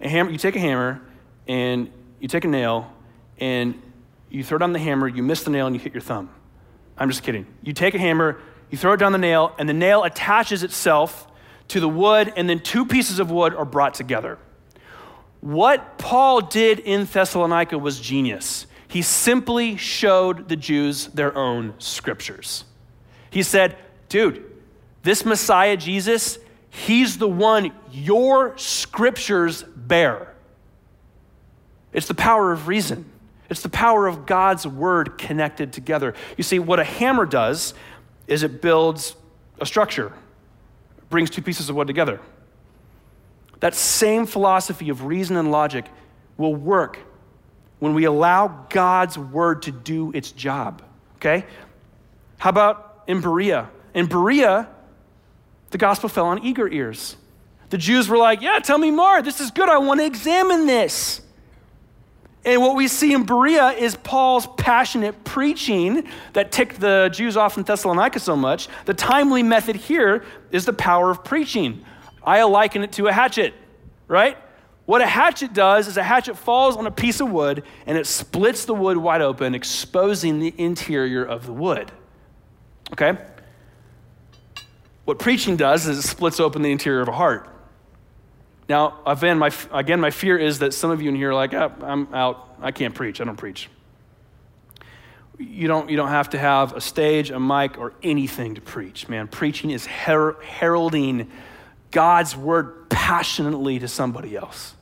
A 0.00 0.08
hammer, 0.08 0.30
you 0.30 0.38
take 0.38 0.56
a 0.56 0.60
hammer 0.60 1.00
and 1.46 1.90
you 2.20 2.28
take 2.28 2.44
a 2.44 2.48
nail 2.48 2.90
and 3.38 3.80
you 4.30 4.42
throw 4.42 4.58
down 4.58 4.72
the 4.72 4.78
hammer, 4.78 5.06
you 5.06 5.22
miss 5.22 5.44
the 5.44 5.50
nail, 5.50 5.66
and 5.66 5.76
you 5.76 5.80
hit 5.80 5.92
your 5.92 6.00
thumb. 6.00 6.30
I'm 6.96 7.08
just 7.08 7.22
kidding. 7.22 7.46
You 7.62 7.72
take 7.72 7.94
a 7.94 7.98
hammer, 7.98 8.40
you 8.70 8.78
throw 8.78 8.92
it 8.92 8.96
down 8.98 9.12
the 9.12 9.18
nail, 9.18 9.54
and 9.58 9.68
the 9.68 9.74
nail 9.74 10.02
attaches 10.04 10.62
itself 10.62 11.28
to 11.68 11.80
the 11.80 11.88
wood, 11.88 12.32
and 12.36 12.48
then 12.48 12.60
two 12.60 12.84
pieces 12.84 13.18
of 13.18 13.30
wood 13.30 13.54
are 13.54 13.64
brought 13.64 13.94
together. 13.94 14.38
What 15.40 15.98
Paul 15.98 16.40
did 16.40 16.80
in 16.80 17.04
Thessalonica 17.04 17.78
was 17.78 18.00
genius. 18.00 18.66
He 18.88 19.02
simply 19.02 19.76
showed 19.76 20.48
the 20.48 20.56
Jews 20.56 21.08
their 21.08 21.36
own 21.36 21.74
scriptures. 21.78 22.64
He 23.30 23.42
said, 23.42 23.76
Dude, 24.08 24.44
this 25.02 25.24
Messiah 25.24 25.76
Jesus, 25.76 26.38
he's 26.70 27.18
the 27.18 27.28
one 27.28 27.72
your 27.92 28.56
scriptures 28.56 29.64
bear. 29.64 30.33
It's 31.94 32.08
the 32.08 32.14
power 32.14 32.52
of 32.52 32.68
reason. 32.68 33.10
It's 33.48 33.62
the 33.62 33.68
power 33.68 34.06
of 34.06 34.26
God's 34.26 34.66
word 34.66 35.16
connected 35.16 35.72
together. 35.72 36.14
You 36.36 36.44
see, 36.44 36.58
what 36.58 36.80
a 36.80 36.84
hammer 36.84 37.24
does 37.24 37.72
is 38.26 38.42
it 38.42 38.60
builds 38.60 39.14
a 39.60 39.66
structure, 39.66 40.12
brings 41.08 41.30
two 41.30 41.42
pieces 41.42 41.70
of 41.70 41.76
wood 41.76 41.86
together. 41.86 42.20
That 43.60 43.74
same 43.74 44.26
philosophy 44.26 44.88
of 44.88 45.04
reason 45.04 45.36
and 45.36 45.50
logic 45.50 45.86
will 46.36 46.54
work 46.54 46.98
when 47.78 47.94
we 47.94 48.04
allow 48.04 48.66
God's 48.70 49.16
word 49.16 49.62
to 49.62 49.70
do 49.70 50.10
its 50.12 50.32
job. 50.32 50.82
Okay? 51.16 51.46
How 52.38 52.50
about 52.50 53.04
in 53.06 53.20
Berea? 53.20 53.70
In 53.94 54.06
Berea, 54.06 54.68
the 55.70 55.78
gospel 55.78 56.08
fell 56.08 56.26
on 56.26 56.44
eager 56.44 56.68
ears. 56.68 57.16
The 57.70 57.78
Jews 57.78 58.08
were 58.08 58.18
like, 58.18 58.42
Yeah, 58.42 58.58
tell 58.58 58.78
me 58.78 58.90
more. 58.90 59.22
This 59.22 59.40
is 59.40 59.50
good. 59.50 59.68
I 59.68 59.78
want 59.78 60.00
to 60.00 60.06
examine 60.06 60.66
this. 60.66 61.20
And 62.44 62.60
what 62.60 62.76
we 62.76 62.88
see 62.88 63.14
in 63.14 63.24
Berea 63.24 63.70
is 63.70 63.96
Paul's 63.96 64.46
passionate 64.58 65.24
preaching 65.24 66.06
that 66.34 66.52
ticked 66.52 66.78
the 66.78 67.10
Jews 67.12 67.36
off 67.36 67.56
in 67.56 67.62
Thessalonica 67.62 68.20
so 68.20 68.36
much. 68.36 68.68
The 68.84 68.92
timely 68.92 69.42
method 69.42 69.76
here 69.76 70.24
is 70.50 70.66
the 70.66 70.74
power 70.74 71.10
of 71.10 71.24
preaching. 71.24 71.84
I 72.22 72.42
liken 72.42 72.82
it 72.82 72.92
to 72.92 73.06
a 73.06 73.12
hatchet, 73.12 73.54
right? 74.08 74.36
What 74.86 75.00
a 75.00 75.06
hatchet 75.06 75.54
does 75.54 75.88
is 75.88 75.96
a 75.96 76.02
hatchet 76.02 76.36
falls 76.36 76.76
on 76.76 76.86
a 76.86 76.90
piece 76.90 77.20
of 77.20 77.30
wood 77.30 77.62
and 77.86 77.96
it 77.96 78.06
splits 78.06 78.66
the 78.66 78.74
wood 78.74 78.98
wide 78.98 79.22
open, 79.22 79.54
exposing 79.54 80.40
the 80.40 80.54
interior 80.58 81.24
of 81.24 81.46
the 81.46 81.52
wood. 81.52 81.90
Okay? 82.92 83.16
What 85.06 85.18
preaching 85.18 85.56
does 85.56 85.86
is 85.86 85.98
it 85.98 86.02
splits 86.02 86.40
open 86.40 86.60
the 86.60 86.72
interior 86.72 87.00
of 87.00 87.08
a 87.08 87.12
heart. 87.12 87.53
Now, 88.68 89.00
again 89.06 89.38
my, 89.38 89.50
again, 89.72 90.00
my 90.00 90.10
fear 90.10 90.38
is 90.38 90.60
that 90.60 90.72
some 90.72 90.90
of 90.90 91.02
you 91.02 91.08
in 91.10 91.16
here 91.16 91.30
are 91.30 91.34
like, 91.34 91.52
oh, 91.54 91.72
I'm 91.82 92.12
out. 92.14 92.56
I 92.60 92.70
can't 92.72 92.94
preach. 92.94 93.20
I 93.20 93.24
don't 93.24 93.36
preach. 93.36 93.68
You 95.38 95.66
don't, 95.66 95.90
you 95.90 95.96
don't 95.96 96.08
have 96.08 96.30
to 96.30 96.38
have 96.38 96.72
a 96.74 96.80
stage, 96.80 97.30
a 97.30 97.40
mic, 97.40 97.76
or 97.76 97.92
anything 98.02 98.54
to 98.54 98.60
preach, 98.60 99.08
man. 99.08 99.26
Preaching 99.28 99.70
is 99.70 99.84
her- 99.84 100.40
heralding 100.42 101.30
God's 101.90 102.36
word 102.36 102.88
passionately 102.88 103.80
to 103.80 103.88
somebody 103.88 104.36
else. 104.36 104.74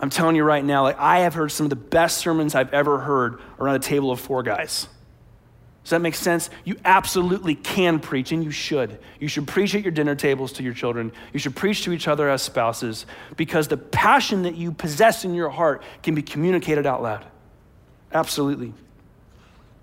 I'm 0.00 0.10
telling 0.10 0.34
you 0.34 0.44
right 0.44 0.64
now, 0.64 0.82
like 0.82 0.98
I 0.98 1.20
have 1.20 1.34
heard 1.34 1.52
some 1.52 1.66
of 1.66 1.70
the 1.70 1.76
best 1.76 2.18
sermons 2.18 2.54
I've 2.54 2.72
ever 2.72 2.98
heard 2.98 3.40
around 3.58 3.76
a 3.76 3.80
table 3.80 4.10
of 4.10 4.18
four 4.18 4.42
guys. 4.42 4.88
Does 5.82 5.90
that 5.90 6.00
make 6.00 6.14
sense? 6.14 6.50
You 6.64 6.76
absolutely 6.84 7.54
can 7.54 8.00
preach, 8.00 8.32
and 8.32 8.44
you 8.44 8.50
should. 8.50 8.98
You 9.18 9.28
should 9.28 9.48
preach 9.48 9.74
at 9.74 9.82
your 9.82 9.92
dinner 9.92 10.14
tables 10.14 10.52
to 10.54 10.62
your 10.62 10.74
children. 10.74 11.10
You 11.32 11.40
should 11.40 11.56
preach 11.56 11.84
to 11.84 11.92
each 11.92 12.06
other 12.06 12.28
as 12.28 12.42
spouses 12.42 13.06
because 13.36 13.68
the 13.68 13.78
passion 13.78 14.42
that 14.42 14.56
you 14.56 14.72
possess 14.72 15.24
in 15.24 15.34
your 15.34 15.48
heart 15.48 15.82
can 16.02 16.14
be 16.14 16.22
communicated 16.22 16.86
out 16.86 17.02
loud. 17.02 17.24
Absolutely. 18.12 18.74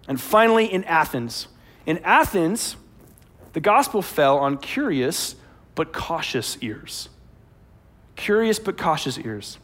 And 0.07 0.21
finally, 0.21 0.71
in 0.71 0.83
Athens. 0.83 1.47
In 1.85 1.97
Athens, 1.99 2.75
the 3.53 3.59
gospel 3.59 4.01
fell 4.01 4.37
on 4.37 4.57
curious 4.57 5.35
but 5.73 5.93
cautious 5.93 6.57
ears. 6.61 7.09
Curious 8.15 8.59
but 8.59 8.77
cautious 8.77 9.17
ears. 9.17 9.57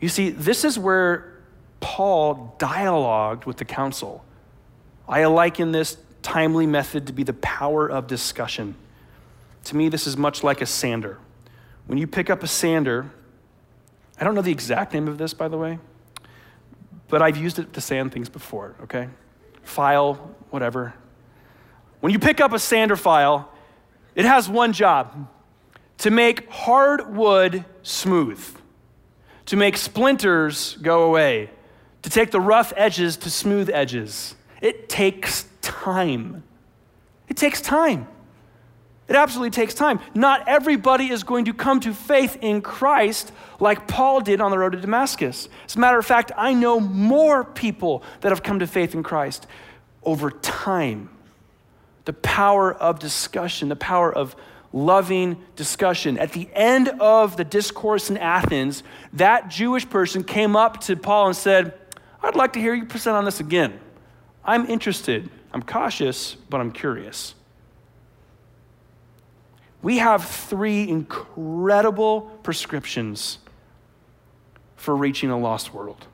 You 0.00 0.08
see, 0.08 0.30
this 0.30 0.64
is 0.64 0.78
where 0.78 1.40
Paul 1.80 2.56
dialogued 2.58 3.46
with 3.46 3.56
the 3.56 3.64
council. 3.64 4.24
I 5.08 5.24
liken 5.26 5.72
this 5.72 5.96
timely 6.22 6.66
method 6.66 7.06
to 7.06 7.12
be 7.12 7.22
the 7.22 7.34
power 7.34 7.88
of 7.88 8.06
discussion. 8.06 8.74
To 9.64 9.76
me, 9.76 9.88
this 9.88 10.06
is 10.06 10.16
much 10.16 10.42
like 10.42 10.60
a 10.60 10.66
sander. 10.66 11.18
When 11.86 11.98
you 11.98 12.06
pick 12.06 12.30
up 12.30 12.42
a 12.42 12.46
sander, 12.46 13.10
I 14.18 14.24
don't 14.24 14.34
know 14.34 14.42
the 14.42 14.52
exact 14.52 14.94
name 14.94 15.08
of 15.08 15.18
this, 15.18 15.34
by 15.34 15.48
the 15.48 15.58
way, 15.58 15.78
but 17.08 17.20
I've 17.20 17.36
used 17.36 17.58
it 17.58 17.72
to 17.74 17.80
sand 17.80 18.12
things 18.12 18.28
before, 18.28 18.74
okay? 18.84 19.08
File, 19.62 20.14
whatever. 20.50 20.94
When 22.00 22.12
you 22.12 22.18
pick 22.18 22.40
up 22.40 22.52
a 22.52 22.58
sander 22.58 22.96
file, 22.96 23.50
it 24.14 24.24
has 24.24 24.48
one 24.48 24.72
job 24.72 25.28
to 25.98 26.10
make 26.10 26.48
hard 26.50 27.14
wood 27.14 27.64
smooth, 27.82 28.42
to 29.46 29.56
make 29.56 29.76
splinters 29.76 30.76
go 30.82 31.02
away, 31.04 31.50
to 32.02 32.10
take 32.10 32.30
the 32.30 32.40
rough 32.40 32.72
edges 32.76 33.16
to 33.18 33.30
smooth 33.30 33.70
edges. 33.70 34.34
It 34.64 34.88
takes 34.88 35.44
time. 35.60 36.42
It 37.28 37.36
takes 37.36 37.60
time. 37.60 38.08
It 39.06 39.14
absolutely 39.14 39.50
takes 39.50 39.74
time. 39.74 40.00
Not 40.14 40.48
everybody 40.48 41.10
is 41.10 41.22
going 41.22 41.44
to 41.44 41.52
come 41.52 41.80
to 41.80 41.92
faith 41.92 42.38
in 42.40 42.62
Christ 42.62 43.30
like 43.60 43.86
Paul 43.86 44.22
did 44.22 44.40
on 44.40 44.50
the 44.50 44.56
road 44.56 44.72
to 44.72 44.80
Damascus. 44.80 45.50
As 45.66 45.76
a 45.76 45.78
matter 45.78 45.98
of 45.98 46.06
fact, 46.06 46.32
I 46.34 46.54
know 46.54 46.80
more 46.80 47.44
people 47.44 48.02
that 48.22 48.30
have 48.30 48.42
come 48.42 48.60
to 48.60 48.66
faith 48.66 48.94
in 48.94 49.02
Christ 49.02 49.46
over 50.02 50.30
time. 50.30 51.10
The 52.06 52.14
power 52.14 52.72
of 52.72 52.98
discussion, 52.98 53.68
the 53.68 53.76
power 53.76 54.10
of 54.10 54.34
loving 54.72 55.36
discussion. 55.56 56.16
At 56.16 56.32
the 56.32 56.48
end 56.54 56.88
of 57.00 57.36
the 57.36 57.44
discourse 57.44 58.08
in 58.08 58.16
Athens, 58.16 58.82
that 59.12 59.50
Jewish 59.50 59.86
person 59.86 60.24
came 60.24 60.56
up 60.56 60.80
to 60.84 60.96
Paul 60.96 61.26
and 61.26 61.36
said, 61.36 61.78
I'd 62.22 62.34
like 62.34 62.54
to 62.54 62.60
hear 62.60 62.72
you 62.72 62.86
present 62.86 63.14
on 63.14 63.26
this 63.26 63.40
again. 63.40 63.80
I'm 64.44 64.66
interested. 64.66 65.30
I'm 65.52 65.62
cautious, 65.62 66.34
but 66.48 66.60
I'm 66.60 66.72
curious. 66.72 67.34
We 69.82 69.98
have 69.98 70.24
three 70.24 70.88
incredible 70.88 72.22
prescriptions 72.42 73.38
for 74.76 74.96
reaching 74.96 75.30
a 75.30 75.38
lost 75.38 75.72
world. 75.72 76.06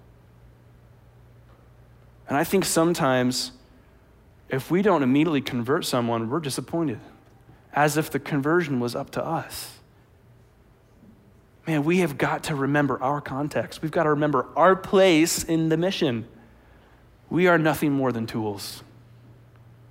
And 2.28 2.36
I 2.36 2.44
think 2.44 2.64
sometimes 2.64 3.52
if 4.48 4.70
we 4.70 4.82
don't 4.82 5.02
immediately 5.02 5.40
convert 5.40 5.84
someone, 5.84 6.28
we're 6.28 6.40
disappointed, 6.40 7.00
as 7.72 7.96
if 7.96 8.10
the 8.10 8.18
conversion 8.18 8.80
was 8.80 8.94
up 8.94 9.10
to 9.10 9.24
us. 9.24 9.78
Man, 11.66 11.84
we 11.84 11.98
have 11.98 12.18
got 12.18 12.44
to 12.44 12.54
remember 12.54 13.00
our 13.00 13.20
context. 13.20 13.82
We've 13.82 13.92
got 13.92 14.04
to 14.04 14.10
remember 14.10 14.46
our 14.56 14.74
place 14.74 15.44
in 15.44 15.68
the 15.68 15.76
mission. 15.76 16.26
We 17.30 17.46
are 17.46 17.56
nothing 17.56 17.92
more 17.92 18.10
than 18.10 18.26
tools. 18.26 18.82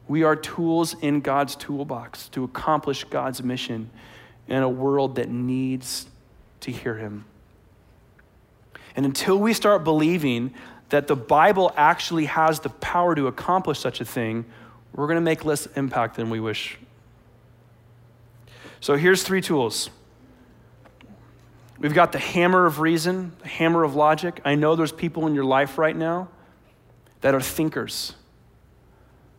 We 0.07 0.23
are 0.23 0.35
tools 0.35 0.95
in 1.01 1.21
God's 1.21 1.55
toolbox 1.55 2.27
to 2.29 2.43
accomplish 2.43 3.05
God's 3.05 3.41
mission 3.41 3.89
in 4.47 4.61
a 4.61 4.69
world 4.69 5.15
that 5.15 5.29
needs 5.29 6.07
to 6.61 6.71
hear 6.71 6.95
Him. 6.95 7.25
And 8.95 9.05
until 9.05 9.37
we 9.37 9.53
start 9.53 9.83
believing 9.83 10.53
that 10.89 11.07
the 11.07 11.15
Bible 11.15 11.71
actually 11.77 12.25
has 12.25 12.59
the 12.59 12.69
power 12.69 13.15
to 13.15 13.27
accomplish 13.27 13.79
such 13.79 14.01
a 14.01 14.05
thing, 14.05 14.45
we're 14.93 15.05
going 15.05 15.15
to 15.15 15.21
make 15.21 15.45
less 15.45 15.67
impact 15.67 16.17
than 16.17 16.29
we 16.29 16.39
wish. 16.39 16.77
So 18.81 18.95
here's 18.95 19.23
three 19.23 19.41
tools. 19.41 19.89
We've 21.77 21.93
got 21.93 22.11
the 22.11 22.19
hammer 22.19 22.65
of 22.65 22.79
reason, 22.79 23.33
the 23.41 23.47
hammer 23.47 23.83
of 23.83 23.95
logic. 23.95 24.41
I 24.43 24.55
know 24.55 24.75
there's 24.75 24.91
people 24.91 25.27
in 25.27 25.35
your 25.35 25.45
life 25.45 25.77
right 25.77 25.95
now 25.95 26.27
that 27.21 27.35
are 27.35 27.41
thinkers. 27.41 28.13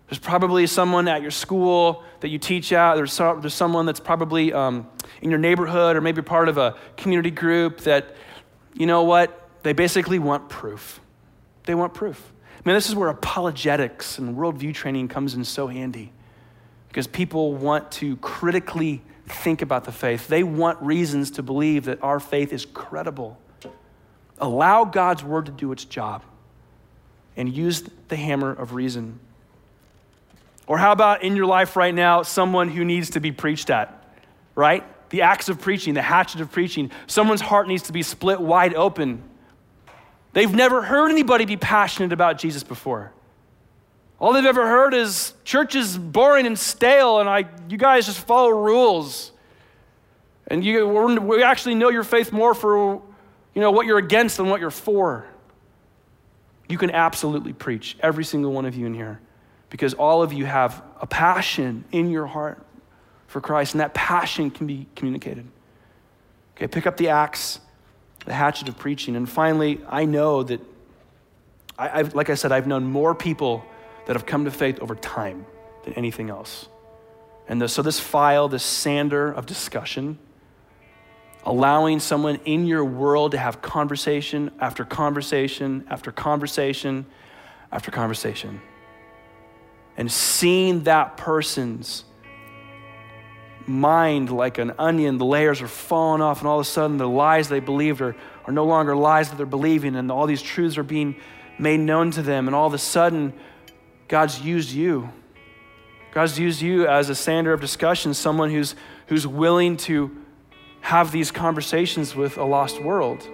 There's 0.09 0.19
probably 0.19 0.67
someone 0.67 1.07
at 1.07 1.23
your 1.23 1.31
school 1.31 2.03
that 2.19 2.29
you 2.29 2.39
teach 2.39 2.73
at. 2.73 2.97
There's, 2.97 3.13
so, 3.13 3.39
there's 3.41 3.55
someone 3.55 3.87
that's 3.87 4.01
probably 4.01 4.53
um, 4.53 4.89
in 5.23 5.31
your 5.31 5.39
neighborhood 5.39 5.95
or 5.95 6.01
maybe 6.01 6.21
part 6.21 6.49
of 6.49 6.59
a 6.59 6.77
community 6.97 7.31
group 7.31 7.83
that, 7.83 8.17
you 8.75 8.87
know 8.87 9.05
what, 9.05 9.49
they 9.63 9.73
basically 9.73 10.19
want 10.19 10.49
proof. 10.49 11.01
They 11.65 11.77
want 11.77 11.95
proof. 11.95 12.33
I 12.57 12.69
mean, 12.69 12.75
this 12.75 12.89
is 12.89 12.95
where 12.97 13.09
apologetics 13.09 14.19
and 14.19 14.37
worldview 14.37 14.75
training 14.75 15.09
comes 15.09 15.35
in 15.35 15.45
so 15.45 15.69
handy 15.69 16.13
because 16.89 17.07
people 17.07 17.55
want 17.55 17.93
to 17.93 18.17
critically 18.17 19.03
think 19.27 19.63
about 19.63 19.85
the 19.85 19.93
faith. 19.93 20.27
They 20.27 20.43
want 20.43 20.83
reasons 20.83 21.31
to 21.33 21.43
believe 21.45 21.85
that 21.85 22.03
our 22.03 22.19
faith 22.19 22.53
is 22.53 22.67
credible. 22.67 23.39
Allow 24.39 24.87
God's 24.87 25.23
word 25.23 25.47
to 25.47 25.53
do 25.53 25.71
its 25.71 25.85
job 25.85 26.25
and 27.37 27.55
use 27.55 27.85
the 28.09 28.17
hammer 28.17 28.53
of 28.53 28.75
reason. 28.75 29.19
Or 30.67 30.79
how 30.79 30.93
about 30.93 31.23
in 31.23 31.37
your 31.37 31.47
life 31.47 31.77
right 31.77 31.95
now, 31.95 32.23
someone 32.23 32.69
who 32.69 32.85
needs 32.85 33.11
to 33.11 33.21
be 33.21 33.33
preached 33.33 33.71
at, 33.71 34.05
right? 34.55 34.85
The 35.11 35.23
axe 35.23 35.49
of 35.49 35.61
preaching, 35.61 35.95
the 35.95 36.03
hatchet 36.03 36.41
of 36.41 36.53
preaching. 36.53 36.91
Someone's 37.07 37.41
heart 37.41 37.67
needs 37.67 37.85
to 37.85 37.93
be 37.93 38.03
split 38.03 38.41
wide 38.41 38.75
open. 38.75 39.23
They've 40.33 40.53
never 40.53 40.83
heard 40.83 41.11
anybody 41.11 41.45
be 41.45 41.57
passionate 41.57 42.13
about 42.13 42.39
Jesus 42.39 42.63
before. 42.63 43.13
All 44.21 44.33
they've 44.33 44.45
ever 44.45 44.67
heard 44.67 44.95
is 44.95 45.33
church 45.45 45.75
is 45.75 45.97
boring 45.97 46.47
and 46.47 46.59
stale, 46.59 47.21
and 47.21 47.29
I, 47.29 47.47
you 47.69 47.79
guys 47.79 48.07
just 48.07 48.25
follow 48.27 48.51
rules. 48.51 49.33
And 50.47 50.65
you, 50.65 50.87
we 50.87 51.43
actually 51.43 51.75
know 51.75 51.89
your 51.89 52.05
faith 52.05 52.33
more 52.33 52.55
for 52.55 53.03
you 53.55 53.61
know, 53.61 53.71
what 53.71 53.87
you're 53.87 53.99
against 53.99 54.37
than 54.37 54.49
what 54.49 54.61
you're 54.61 54.71
for. 54.71 55.27
You 56.71 56.79
can 56.79 56.91
absolutely 56.93 57.53
preach, 57.53 57.97
every 58.01 58.25
single 58.25 58.53
one 58.53 58.65
of 58.65 58.77
you 58.77 58.87
in 58.87 58.95
here 58.95 59.21
because 59.71 59.95
all 59.95 60.23
of 60.23 60.33
you 60.33 60.45
have 60.45 60.83
a 61.01 61.07
passion 61.07 61.85
in 61.93 62.11
your 62.11 62.27
heart 62.27 62.65
for 63.29 63.41
Christ, 63.41 63.75
and 63.75 63.81
that 63.81 63.95
passion 63.95 64.51
can 64.51 64.67
be 64.67 64.87
communicated. 64.97 65.47
Okay, 66.57 66.69
pick 66.69 66.87
up 66.87 66.97
the 66.97 67.09
axe, 67.09 67.61
the 68.27 68.35
hatchet 68.35 68.69
of 68.69 68.77
preaching. 68.77 69.17
And 69.17 69.29
finally, 69.29 69.81
I 69.89 70.05
know 70.05 70.43
that, 70.43 70.61
I, 71.79 71.89
have 71.89 72.15
like 72.15 72.29
I 72.29 72.35
said, 72.35 72.53
I've 72.53 72.67
known 72.67 72.85
more 72.85 73.15
people 73.15 73.65
that 74.07 74.15
have 74.15 74.27
come 74.27 74.45
to 74.45 74.51
faith 74.51 74.79
over 74.81 74.95
time 74.95 75.47
than 75.85 75.95
anything 75.95 76.29
else. 76.31 76.69
And 77.49 77.63
the, 77.63 77.69
so, 77.69 77.83
this 77.83 77.99
file, 77.99 78.49
this 78.49 78.65
sander 78.65 79.33
of 79.33 79.47
discussion, 79.47 80.19
allowing 81.45 82.01
someone 82.01 82.37
in 82.45 82.67
your 82.67 82.85
world 82.85 83.33
to 83.33 83.39
have 83.39 83.63
conversation 83.63 84.51
after 84.61 84.85
conversation 84.85 85.87
after 85.89 86.13
conversation 86.13 87.07
after 87.73 87.91
conversation 87.91 88.61
and 89.97 90.11
seeing 90.11 90.85
that 90.85 91.17
person's 91.17 92.05
mind 93.67 94.31
like 94.31 94.59
an 94.59 94.73
onion, 94.79 95.19
the 95.19 95.25
layers 95.25 95.63
are 95.63 95.69
falling 95.69 96.23
off, 96.23 96.41
and 96.41 96.49
all 96.49 96.59
of 96.59 96.67
a 96.67 96.69
sudden 96.69 96.97
the 96.97 97.09
lies 97.09 97.49
they 97.49 97.61
believed 97.61 98.01
are, 98.01 98.17
are 98.47 98.53
no 98.53 98.65
longer 98.65 98.97
lies 98.97 99.31
that 99.31 99.37
they're 99.37 99.47
believing, 99.47 99.97
and 99.97 100.11
all 100.11 100.27
these 100.27 100.43
truths 100.43 100.77
are 100.77 100.83
being 100.83 101.17
made 101.59 101.81
known 101.81 102.11
to 102.13 102.23
them, 102.23 102.49
and 102.49 102.55
all 102.55 102.67
of 102.67 102.75
a 102.75 102.79
sudden 102.79 103.33
God's 104.09 104.41
used 104.41 104.73
you. 104.73 105.11
God's 106.13 106.39
used 106.39 106.61
you 106.61 106.89
as 106.89 107.09
a 107.09 107.15
sander 107.15 107.53
of 107.53 107.61
discussion, 107.61 108.15
someone 108.15 108.51
who's, 108.51 108.75
who's 109.07 109.27
willing 109.27 109.77
to 109.79 110.17
have 110.81 111.13
these 111.13 111.31
conversations 111.31 112.15
with 112.15 112.39
a 112.39 112.45
lost 112.45 112.81
world. 112.83 113.27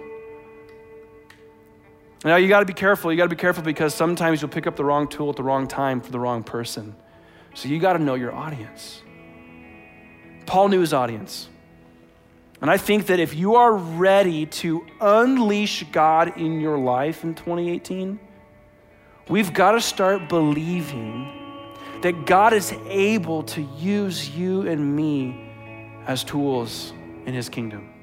Now, 2.25 2.35
you 2.35 2.47
got 2.47 2.59
to 2.59 2.65
be 2.65 2.73
careful. 2.73 3.11
You 3.11 3.17
got 3.17 3.25
to 3.25 3.29
be 3.29 3.35
careful 3.35 3.63
because 3.63 3.93
sometimes 3.93 4.41
you'll 4.41 4.51
pick 4.51 4.67
up 4.67 4.75
the 4.75 4.83
wrong 4.83 5.07
tool 5.07 5.29
at 5.29 5.35
the 5.35 5.43
wrong 5.43 5.67
time 5.67 6.01
for 6.01 6.11
the 6.11 6.19
wrong 6.19 6.43
person. 6.43 6.95
So 7.53 7.69
you 7.69 7.79
got 7.79 7.93
to 7.93 7.99
know 7.99 8.15
your 8.15 8.33
audience. 8.33 9.01
Paul 10.45 10.69
knew 10.69 10.79
his 10.79 10.93
audience. 10.93 11.47
And 12.61 12.71
I 12.71 12.77
think 12.77 13.07
that 13.07 13.19
if 13.19 13.35
you 13.35 13.55
are 13.55 13.73
ready 13.73 14.47
to 14.47 14.85
unleash 14.99 15.83
God 15.91 16.37
in 16.37 16.59
your 16.59 16.77
life 16.77 17.23
in 17.23 17.35
2018, 17.35 18.19
we've 19.29 19.53
got 19.53 19.73
to 19.73 19.81
start 19.81 20.27
believing 20.27 21.31
that 22.01 22.25
God 22.25 22.53
is 22.53 22.73
able 22.87 23.43
to 23.43 23.61
use 23.77 24.29
you 24.29 24.67
and 24.67 24.95
me 24.95 25.51
as 26.07 26.23
tools 26.23 26.93
in 27.27 27.33
his 27.33 27.49
kingdom. 27.49 27.96